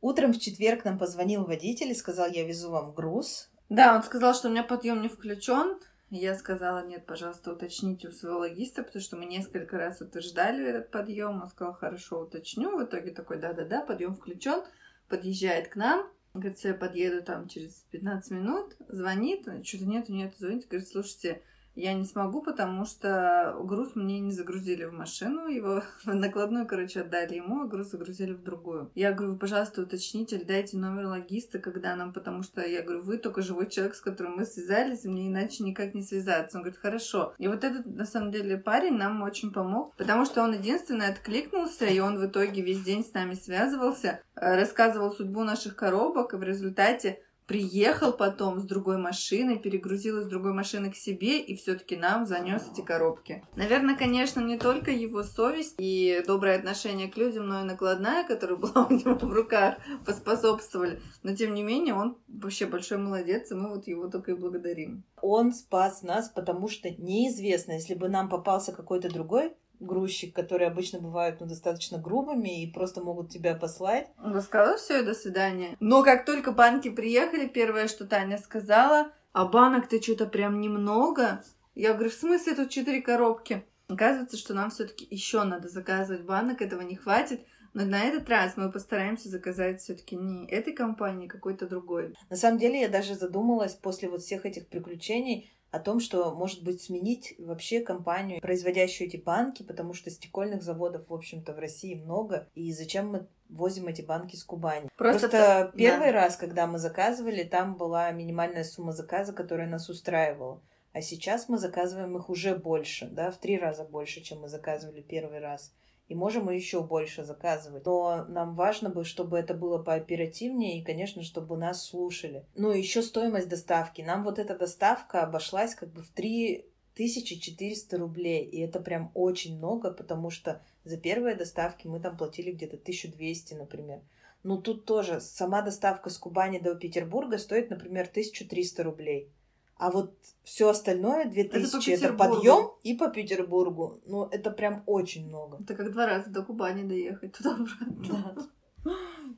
Утром 0.00 0.32
в 0.32 0.38
четверг 0.38 0.84
нам 0.84 0.98
позвонил 0.98 1.44
водитель 1.44 1.90
и 1.90 1.94
сказал, 1.94 2.28
я 2.28 2.46
везу 2.46 2.70
вам 2.70 2.92
груз. 2.92 3.50
Да, 3.68 3.96
он 3.96 4.02
сказал, 4.02 4.34
что 4.34 4.48
у 4.48 4.50
меня 4.50 4.62
подъем 4.62 5.02
не 5.02 5.08
включен. 5.08 5.78
Я 6.10 6.34
сказала, 6.36 6.86
нет, 6.86 7.04
пожалуйста, 7.04 7.52
уточните 7.52 8.08
у 8.08 8.12
своего 8.12 8.38
логиста, 8.38 8.82
потому 8.82 9.02
что 9.02 9.16
мы 9.16 9.26
несколько 9.26 9.76
раз 9.76 10.00
утверждали 10.00 10.64
этот 10.64 10.90
подъем. 10.90 11.42
Он 11.42 11.48
сказал, 11.48 11.74
хорошо, 11.74 12.20
уточню. 12.20 12.78
В 12.78 12.84
итоге 12.84 13.10
такой, 13.10 13.38
да-да-да, 13.38 13.82
подъем 13.82 14.14
включен. 14.14 14.62
Подъезжает 15.08 15.68
к 15.68 15.76
нам. 15.76 16.08
Говорит, 16.32 16.58
я 16.60 16.74
подъеду 16.74 17.22
там 17.22 17.48
через 17.48 17.72
15 17.90 18.30
минут. 18.30 18.76
Звонит, 18.88 19.48
что-то 19.64 19.84
нету, 19.84 20.12
нету, 20.12 20.34
звонит. 20.38 20.68
Говорит, 20.68 20.88
слушайте, 20.88 21.42
я 21.78 21.94
не 21.94 22.04
смогу, 22.04 22.42
потому 22.42 22.84
что 22.84 23.56
груз 23.62 23.94
мне 23.94 24.18
не 24.18 24.32
загрузили 24.32 24.84
в 24.84 24.92
машину, 24.92 25.48
его 25.48 25.82
в 26.04 26.14
накладную, 26.14 26.66
короче, 26.66 27.02
отдали 27.02 27.36
ему, 27.36 27.62
а 27.62 27.66
груз 27.66 27.90
загрузили 27.90 28.32
в 28.32 28.42
другую. 28.42 28.90
Я 28.94 29.12
говорю, 29.12 29.36
пожалуйста, 29.36 29.82
уточните, 29.82 30.42
дайте 30.44 30.76
номер 30.76 31.06
логиста, 31.06 31.58
когда 31.60 31.94
нам, 31.94 32.12
потому 32.12 32.42
что 32.42 32.66
я 32.66 32.82
говорю, 32.82 33.02
вы 33.02 33.18
только 33.18 33.42
живой 33.42 33.68
человек, 33.68 33.94
с 33.94 34.00
которым 34.00 34.36
мы 34.36 34.44
связались, 34.44 35.04
мне 35.04 35.28
иначе 35.28 35.62
никак 35.62 35.94
не 35.94 36.02
связаться. 36.02 36.58
Он 36.58 36.64
говорит, 36.64 36.80
хорошо. 36.80 37.34
И 37.38 37.46
вот 37.46 37.62
этот, 37.62 37.86
на 37.86 38.06
самом 38.06 38.32
деле, 38.32 38.58
парень 38.58 38.96
нам 38.96 39.22
очень 39.22 39.52
помог, 39.52 39.94
потому 39.96 40.24
что 40.24 40.42
он 40.42 40.54
единственный 40.54 41.06
откликнулся, 41.06 41.86
и 41.86 42.00
он 42.00 42.18
в 42.18 42.26
итоге 42.26 42.62
весь 42.62 42.82
день 42.82 43.04
с 43.04 43.12
нами 43.12 43.34
связывался, 43.34 44.20
э, 44.34 44.56
рассказывал 44.56 45.12
судьбу 45.12 45.44
наших 45.44 45.76
коробок, 45.76 46.34
и 46.34 46.36
в 46.36 46.42
результате 46.42 47.22
приехал 47.48 48.12
потом 48.12 48.60
с 48.60 48.64
другой 48.64 48.98
машиной, 48.98 49.58
перегрузил 49.58 50.20
из 50.20 50.26
другой 50.26 50.52
машины 50.52 50.92
к 50.92 50.96
себе 50.96 51.40
и 51.40 51.56
все-таки 51.56 51.96
нам 51.96 52.26
занес 52.26 52.62
эти 52.70 52.82
коробки. 52.82 53.42
Наверное, 53.56 53.96
конечно, 53.96 54.40
не 54.40 54.58
только 54.58 54.90
его 54.90 55.22
совесть 55.22 55.74
и 55.78 56.22
доброе 56.26 56.58
отношение 56.58 57.08
к 57.08 57.16
людям, 57.16 57.48
но 57.48 57.62
и 57.62 57.64
накладная, 57.64 58.24
которая 58.24 58.56
была 58.58 58.86
у 58.86 58.92
него 58.92 59.14
в 59.14 59.32
руках, 59.32 59.78
поспособствовали. 60.04 61.00
Но 61.22 61.34
тем 61.34 61.54
не 61.54 61.62
менее, 61.62 61.94
он 61.94 62.18
вообще 62.28 62.66
большой 62.66 62.98
молодец, 62.98 63.50
и 63.50 63.54
мы 63.54 63.70
вот 63.70 63.88
его 63.88 64.08
только 64.08 64.32
и 64.32 64.36
благодарим. 64.36 65.02
Он 65.22 65.52
спас 65.52 66.02
нас, 66.02 66.28
потому 66.28 66.68
что 66.68 66.90
неизвестно, 66.90 67.72
если 67.72 67.94
бы 67.94 68.10
нам 68.10 68.28
попался 68.28 68.72
какой-то 68.72 69.08
другой 69.08 69.54
грузчик, 69.80 70.34
которые 70.34 70.68
обычно 70.68 70.98
бывают 70.98 71.40
ну, 71.40 71.46
достаточно 71.46 71.98
грубыми 71.98 72.62
и 72.62 72.70
просто 72.70 73.02
могут 73.02 73.30
тебя 73.30 73.54
послать. 73.54 74.08
Он 74.22 74.40
сказала 74.42 74.76
все, 74.76 75.02
до 75.02 75.14
свидания. 75.14 75.76
Но 75.80 76.02
как 76.02 76.24
только 76.24 76.52
банки 76.52 76.90
приехали, 76.90 77.46
первое, 77.46 77.88
что 77.88 78.06
Таня 78.06 78.38
сказала, 78.38 79.12
а 79.32 79.44
банок-то 79.44 80.02
что-то 80.02 80.26
прям 80.26 80.60
немного. 80.60 81.42
Я 81.74 81.94
говорю, 81.94 82.10
в 82.10 82.14
смысле 82.14 82.54
тут 82.54 82.70
четыре 82.70 83.02
коробки? 83.02 83.64
Оказывается, 83.88 84.36
что 84.36 84.52
нам 84.52 84.70
все-таки 84.70 85.06
еще 85.10 85.44
надо 85.44 85.68
заказывать 85.68 86.24
банок, 86.24 86.60
этого 86.60 86.82
не 86.82 86.96
хватит. 86.96 87.40
Но 87.74 87.84
на 87.84 88.02
этот 88.02 88.28
раз 88.28 88.56
мы 88.56 88.72
постараемся 88.72 89.28
заказать 89.28 89.80
все-таки 89.80 90.16
не 90.16 90.46
этой 90.46 90.72
компании, 90.72 91.26
а 91.26 91.30
какой-то 91.30 91.66
другой. 91.66 92.14
На 92.28 92.36
самом 92.36 92.58
деле 92.58 92.80
я 92.80 92.88
даже 92.88 93.14
задумалась 93.14 93.74
после 93.74 94.08
вот 94.08 94.22
всех 94.22 94.46
этих 94.46 94.68
приключений, 94.68 95.52
о 95.70 95.80
том, 95.80 96.00
что, 96.00 96.34
может 96.34 96.62
быть, 96.62 96.82
сменить 96.82 97.34
вообще 97.38 97.80
компанию, 97.80 98.40
производящую 98.40 99.08
эти 99.08 99.16
банки, 99.16 99.62
потому 99.62 99.92
что 99.92 100.10
стекольных 100.10 100.62
заводов, 100.62 101.08
в 101.08 101.14
общем-то, 101.14 101.52
в 101.52 101.58
России 101.58 101.94
много, 101.94 102.48
и 102.54 102.72
зачем 102.72 103.08
мы 103.08 103.26
возим 103.48 103.86
эти 103.86 104.02
банки 104.02 104.36
с 104.36 104.44
Кубани. 104.44 104.88
Просто, 104.96 105.28
Просто 105.28 105.72
первый 105.76 106.12
да. 106.12 106.12
раз, 106.12 106.36
когда 106.36 106.66
мы 106.66 106.78
заказывали, 106.78 107.44
там 107.44 107.76
была 107.76 108.10
минимальная 108.12 108.64
сумма 108.64 108.92
заказа, 108.92 109.32
которая 109.32 109.68
нас 109.68 109.88
устраивала. 109.88 110.62
А 110.92 111.02
сейчас 111.02 111.48
мы 111.48 111.58
заказываем 111.58 112.16
их 112.16 112.30
уже 112.30 112.56
больше, 112.56 113.06
да, 113.06 113.30
в 113.30 113.36
три 113.38 113.58
раза 113.58 113.84
больше, 113.84 114.22
чем 114.22 114.40
мы 114.40 114.48
заказывали 114.48 115.02
первый 115.02 115.38
раз 115.38 115.74
и 116.08 116.14
можем 116.14 116.48
еще 116.50 116.82
больше 116.82 117.22
заказывать. 117.24 117.84
Но 117.84 118.24
нам 118.28 118.54
важно 118.54 118.88
бы, 118.88 119.04
чтобы 119.04 119.38
это 119.38 119.54
было 119.54 119.78
пооперативнее 119.78 120.80
и, 120.80 120.84
конечно, 120.84 121.22
чтобы 121.22 121.56
нас 121.56 121.84
слушали. 121.86 122.46
Ну, 122.54 122.70
еще 122.70 123.02
стоимость 123.02 123.48
доставки. 123.48 124.00
Нам 124.00 124.22
вот 124.24 124.38
эта 124.38 124.56
доставка 124.56 125.22
обошлась 125.22 125.74
как 125.74 125.92
бы 125.92 126.02
в 126.02 126.08
3400 126.10 127.98
рублей. 127.98 128.44
И 128.44 128.60
это 128.60 128.80
прям 128.80 129.10
очень 129.14 129.58
много, 129.58 129.90
потому 129.90 130.30
что 130.30 130.62
за 130.84 130.96
первые 130.96 131.36
доставки 131.36 131.86
мы 131.86 132.00
там 132.00 132.16
платили 132.16 132.52
где-то 132.52 132.76
1200, 132.76 133.54
например. 133.54 134.00
Ну, 134.44 134.56
тут 134.56 134.86
тоже 134.86 135.20
сама 135.20 135.62
доставка 135.62 136.10
с 136.10 136.16
Кубани 136.16 136.58
до 136.58 136.74
Петербурга 136.74 137.38
стоит, 137.38 137.70
например, 137.70 138.06
1300 138.06 138.82
рублей. 138.82 139.30
А 139.78 139.90
вот 139.92 140.12
все 140.42 140.68
остальное 140.68 141.26
2000 141.26 141.90
это, 141.90 142.06
это 142.06 142.14
подъем 142.14 142.72
и 142.82 142.94
по 142.94 143.08
Петербургу. 143.08 144.00
Ну, 144.06 144.24
это 144.24 144.50
прям 144.50 144.82
очень 144.86 145.28
много. 145.28 145.58
Это 145.62 145.74
как 145.74 145.92
два 145.92 146.06
раза 146.06 146.30
до 146.30 146.42
Кубани 146.42 146.82
доехать 146.82 147.32
туда-обратно. 147.32 148.48
Да. 148.84 148.94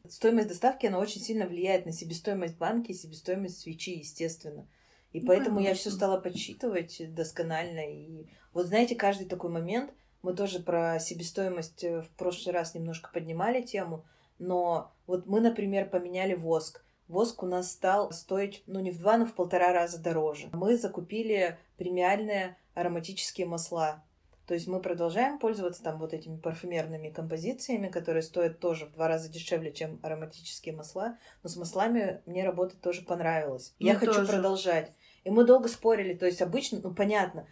Стоимость 0.09 0.49
доставки, 0.49 0.87
она 0.87 0.99
очень 0.99 1.21
сильно 1.21 1.47
влияет 1.47 1.85
на 1.85 1.93
себестоимость 1.93 2.57
банки 2.57 2.93
и 2.93 2.95
себестоимость 2.95 3.61
свечи, 3.61 3.99
естественно. 3.99 4.67
И 5.13 5.21
ну, 5.21 5.27
поэтому 5.27 5.57
конечно. 5.57 5.69
я 5.69 5.75
все 5.75 5.91
стала 5.91 6.19
подсчитывать 6.19 7.15
досконально. 7.15 7.93
И 7.93 8.27
вот 8.55 8.67
знаете, 8.67 8.95
каждый 8.95 9.27
такой 9.27 9.51
момент, 9.51 9.93
мы 10.23 10.35
тоже 10.35 10.61
про 10.61 10.99
себестоимость 11.01 11.85
э, 11.85 12.03
в 12.03 12.09
прошлый 12.11 12.55
раз 12.55 12.75
немножко 12.75 13.11
поднимали 13.13 13.63
тему, 13.63 14.05
но 14.39 14.93
вот 15.07 15.27
мы, 15.27 15.41
например, 15.41 15.89
поменяли 15.89 16.35
воск 16.35 16.85
воск 17.11 17.43
у 17.43 17.47
нас 17.47 17.71
стал 17.71 18.13
стоить, 18.13 18.63
ну, 18.67 18.81
не 18.81 18.91
в 18.91 18.99
два, 18.99 19.19
но 19.19 19.27
в 19.27 19.35
полтора 19.35 19.73
раза 19.73 19.99
дороже. 19.99 20.49
Мы 20.53 20.77
закупили 20.77 21.59
премиальные 21.77 22.57
ароматические 22.75 23.47
масла. 23.47 24.03
То 24.47 24.55
есть 24.55 24.67
мы 24.67 24.81
продолжаем 24.81 25.39
пользоваться 25.39 25.81
там 25.81 25.99
вот 25.99 26.13
этими 26.13 26.37
парфюмерными 26.37 27.11
композициями, 27.11 27.87
которые 27.87 28.23
стоят 28.23 28.59
тоже 28.59 28.87
в 28.87 28.93
два 28.93 29.07
раза 29.07 29.29
дешевле, 29.29 29.73
чем 29.73 30.01
ароматические 30.03 30.75
масла. 30.75 31.19
Но 31.45 31.49
с 31.49 31.57
маслами 31.57 32.21
мне 32.27 32.45
работать 32.45 32.81
тоже 32.81 33.03
понравилось. 33.03 33.75
Мне 33.79 33.91
Я 33.91 33.99
тоже. 34.01 34.13
хочу 34.13 34.27
продолжать. 34.27 34.93
И 35.23 35.31
мы 35.31 35.45
долго 35.45 35.69
спорили. 35.69 36.15
То 36.15 36.27
есть 36.27 36.43
обычно, 36.43 36.81
ну 36.83 36.93
понятно, 36.93 37.47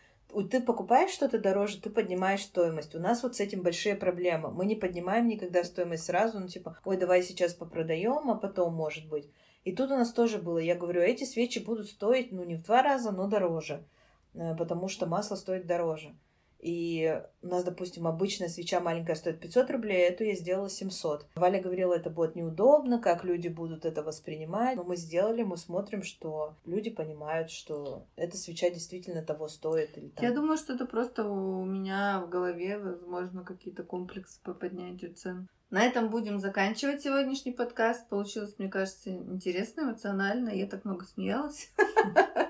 ты 0.50 0.60
покупаешь 0.60 1.10
что-то 1.12 1.38
дороже, 1.38 1.80
ты 1.80 1.88
поднимаешь 1.88 2.42
стоимость. 2.42 2.94
У 2.94 2.98
нас 2.98 3.22
вот 3.22 3.36
с 3.36 3.40
этим 3.40 3.62
большие 3.62 3.94
проблемы. 3.94 4.50
Мы 4.50 4.66
не 4.66 4.74
поднимаем 4.74 5.28
никогда 5.28 5.62
стоимость 5.62 6.04
сразу, 6.04 6.40
ну 6.40 6.48
типа, 6.48 6.78
ой, 6.84 6.96
давай 6.96 7.22
сейчас 7.22 7.54
попродаем, 7.54 8.28
а 8.28 8.34
потом, 8.34 8.74
может 8.74 9.08
быть. 9.08 9.30
И 9.68 9.72
тут 9.72 9.90
у 9.90 9.96
нас 9.96 10.14
тоже 10.14 10.38
было, 10.38 10.57
я 10.57 10.74
говорю, 10.74 11.02
эти 11.02 11.24
свечи 11.24 11.59
будут 11.59 11.88
стоить, 11.88 12.33
ну, 12.33 12.42
не 12.42 12.57
в 12.57 12.62
два 12.62 12.83
раза, 12.83 13.12
но 13.12 13.26
дороже, 13.28 13.85
э, 14.33 14.57
потому 14.57 14.88
что 14.88 15.05
масло 15.05 15.36
стоит 15.36 15.66
дороже. 15.66 16.16
И 16.59 17.22
у 17.42 17.49
нас, 17.49 17.64
допустим, 17.64 18.07
обычная 18.07 18.49
свеча 18.49 18.80
маленькая 18.80 19.14
стоит 19.14 19.40
500 19.40 19.70
рублей, 19.70 20.07
а 20.07 20.11
эту 20.11 20.24
я 20.24 20.34
сделала 20.36 20.70
700. 20.70 21.26
Валя 21.34 21.61
говорила, 21.61 21.92
это 21.92 22.09
будет 22.09 22.34
неудобно, 22.34 22.99
как 22.99 23.24
люди 23.24 23.49
будут 23.49 23.84
это 23.84 24.03
воспринимать. 24.03 24.76
Но 24.76 24.84
мы 24.84 24.97
сделали, 24.97 25.42
мы 25.42 25.59
смотрим, 25.59 26.03
что 26.03 26.55
люди 26.64 26.88
понимают, 26.88 27.51
что 27.51 28.07
эта 28.16 28.38
свеча 28.38 28.70
действительно 28.70 29.22
того 29.22 29.49
стоит. 29.49 29.99
Или 29.99 30.09
там... 30.09 30.24
Я 30.24 30.34
думаю, 30.34 30.57
что 30.57 30.72
это 30.72 30.86
просто 30.86 31.28
у 31.28 31.66
меня 31.66 32.22
в 32.26 32.30
голове, 32.30 32.78
возможно, 32.78 33.45
какие-то 33.45 33.82
комплексы 33.82 34.40
по 34.42 34.55
поднятию 34.55 35.12
цен. 35.12 35.47
На 35.70 35.84
этом 35.84 36.08
будем 36.08 36.38
заканчивать 36.38 37.02
сегодняшний 37.02 37.52
подкаст. 37.52 38.08
Получилось, 38.08 38.54
мне 38.58 38.68
кажется, 38.68 39.10
интересно, 39.10 39.82
эмоционально. 39.82 40.50
Я 40.50 40.66
так 40.66 40.84
много 40.84 41.04
смеялась. 41.04 41.70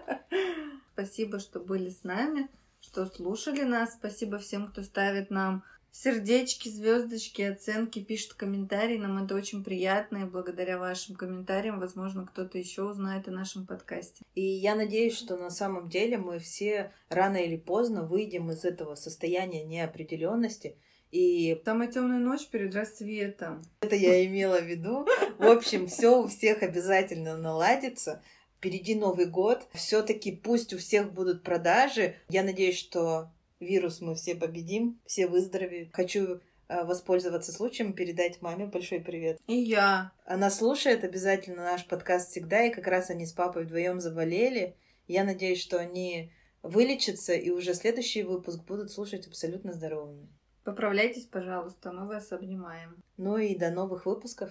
Спасибо, 0.94 1.38
что 1.38 1.60
были 1.60 1.90
с 1.90 2.04
нами 2.04 2.48
что 2.80 3.06
слушали 3.06 3.62
нас. 3.62 3.94
Спасибо 3.94 4.38
всем, 4.38 4.68
кто 4.68 4.82
ставит 4.82 5.30
нам 5.30 5.62
сердечки, 5.90 6.68
звездочки, 6.68 7.42
оценки, 7.42 8.02
пишет 8.02 8.34
комментарии. 8.34 8.98
Нам 8.98 9.24
это 9.24 9.34
очень 9.34 9.64
приятно, 9.64 10.18
и 10.18 10.24
благодаря 10.24 10.78
вашим 10.78 11.16
комментариям, 11.16 11.80
возможно, 11.80 12.26
кто-то 12.26 12.58
еще 12.58 12.82
узнает 12.82 13.26
о 13.28 13.32
нашем 13.32 13.66
подкасте. 13.66 14.24
И 14.34 14.42
я 14.42 14.74
надеюсь, 14.74 15.16
что 15.16 15.36
на 15.36 15.50
самом 15.50 15.88
деле 15.88 16.18
мы 16.18 16.38
все 16.38 16.92
рано 17.08 17.36
или 17.36 17.56
поздно 17.56 18.02
выйдем 18.02 18.50
из 18.50 18.64
этого 18.64 18.94
состояния 18.94 19.64
неопределенности. 19.64 20.76
И 21.10 21.60
самая 21.64 21.90
темная 21.90 22.18
ночь 22.18 22.46
перед 22.48 22.74
рассветом. 22.74 23.62
Это 23.80 23.96
я 23.96 24.24
имела 24.26 24.60
в 24.60 24.66
виду. 24.66 25.06
В 25.38 25.46
общем, 25.46 25.86
все 25.86 26.22
у 26.22 26.26
всех 26.26 26.62
обязательно 26.62 27.36
наладится. 27.36 28.22
Впереди 28.56 28.94
Новый 28.94 29.26
год. 29.26 29.66
Все-таки 29.72 30.32
пусть 30.32 30.74
у 30.74 30.78
всех 30.78 31.12
будут 31.12 31.42
продажи. 31.42 32.16
Я 32.28 32.42
надеюсь, 32.42 32.76
что 32.76 33.30
вирус 33.60 34.00
мы 34.00 34.14
все 34.14 34.34
победим, 34.34 35.00
все 35.06 35.26
выздоровеют. 35.26 35.90
Хочу 35.92 36.40
э, 36.68 36.84
воспользоваться 36.84 37.52
случаем, 37.52 37.92
передать 37.92 38.42
маме 38.42 38.66
большой 38.66 39.00
привет. 39.00 39.40
И 39.46 39.54
я. 39.54 40.12
Она 40.24 40.50
слушает 40.50 41.04
обязательно 41.04 41.62
наш 41.62 41.86
подкаст 41.86 42.30
всегда, 42.30 42.64
и 42.64 42.72
как 42.72 42.86
раз 42.86 43.10
они 43.10 43.26
с 43.26 43.32
папой 43.32 43.64
вдвоем 43.64 44.00
заболели. 44.00 44.76
Я 45.06 45.24
надеюсь, 45.24 45.60
что 45.60 45.78
они 45.78 46.32
вылечатся, 46.62 47.32
и 47.32 47.50
уже 47.50 47.74
следующий 47.74 48.22
выпуск 48.22 48.64
будут 48.64 48.90
слушать 48.90 49.26
абсолютно 49.26 49.72
здоровыми. 49.72 50.28
Поправляйтесь, 50.68 51.24
пожалуйста, 51.24 51.92
мы 51.92 52.06
вас 52.06 52.30
обнимаем. 52.30 53.02
Ну 53.16 53.38
и 53.38 53.56
до 53.56 53.70
новых 53.70 54.04
выпусков. 54.04 54.50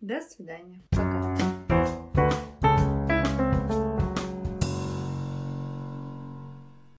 До 0.00 0.22
свидания. 0.22 0.80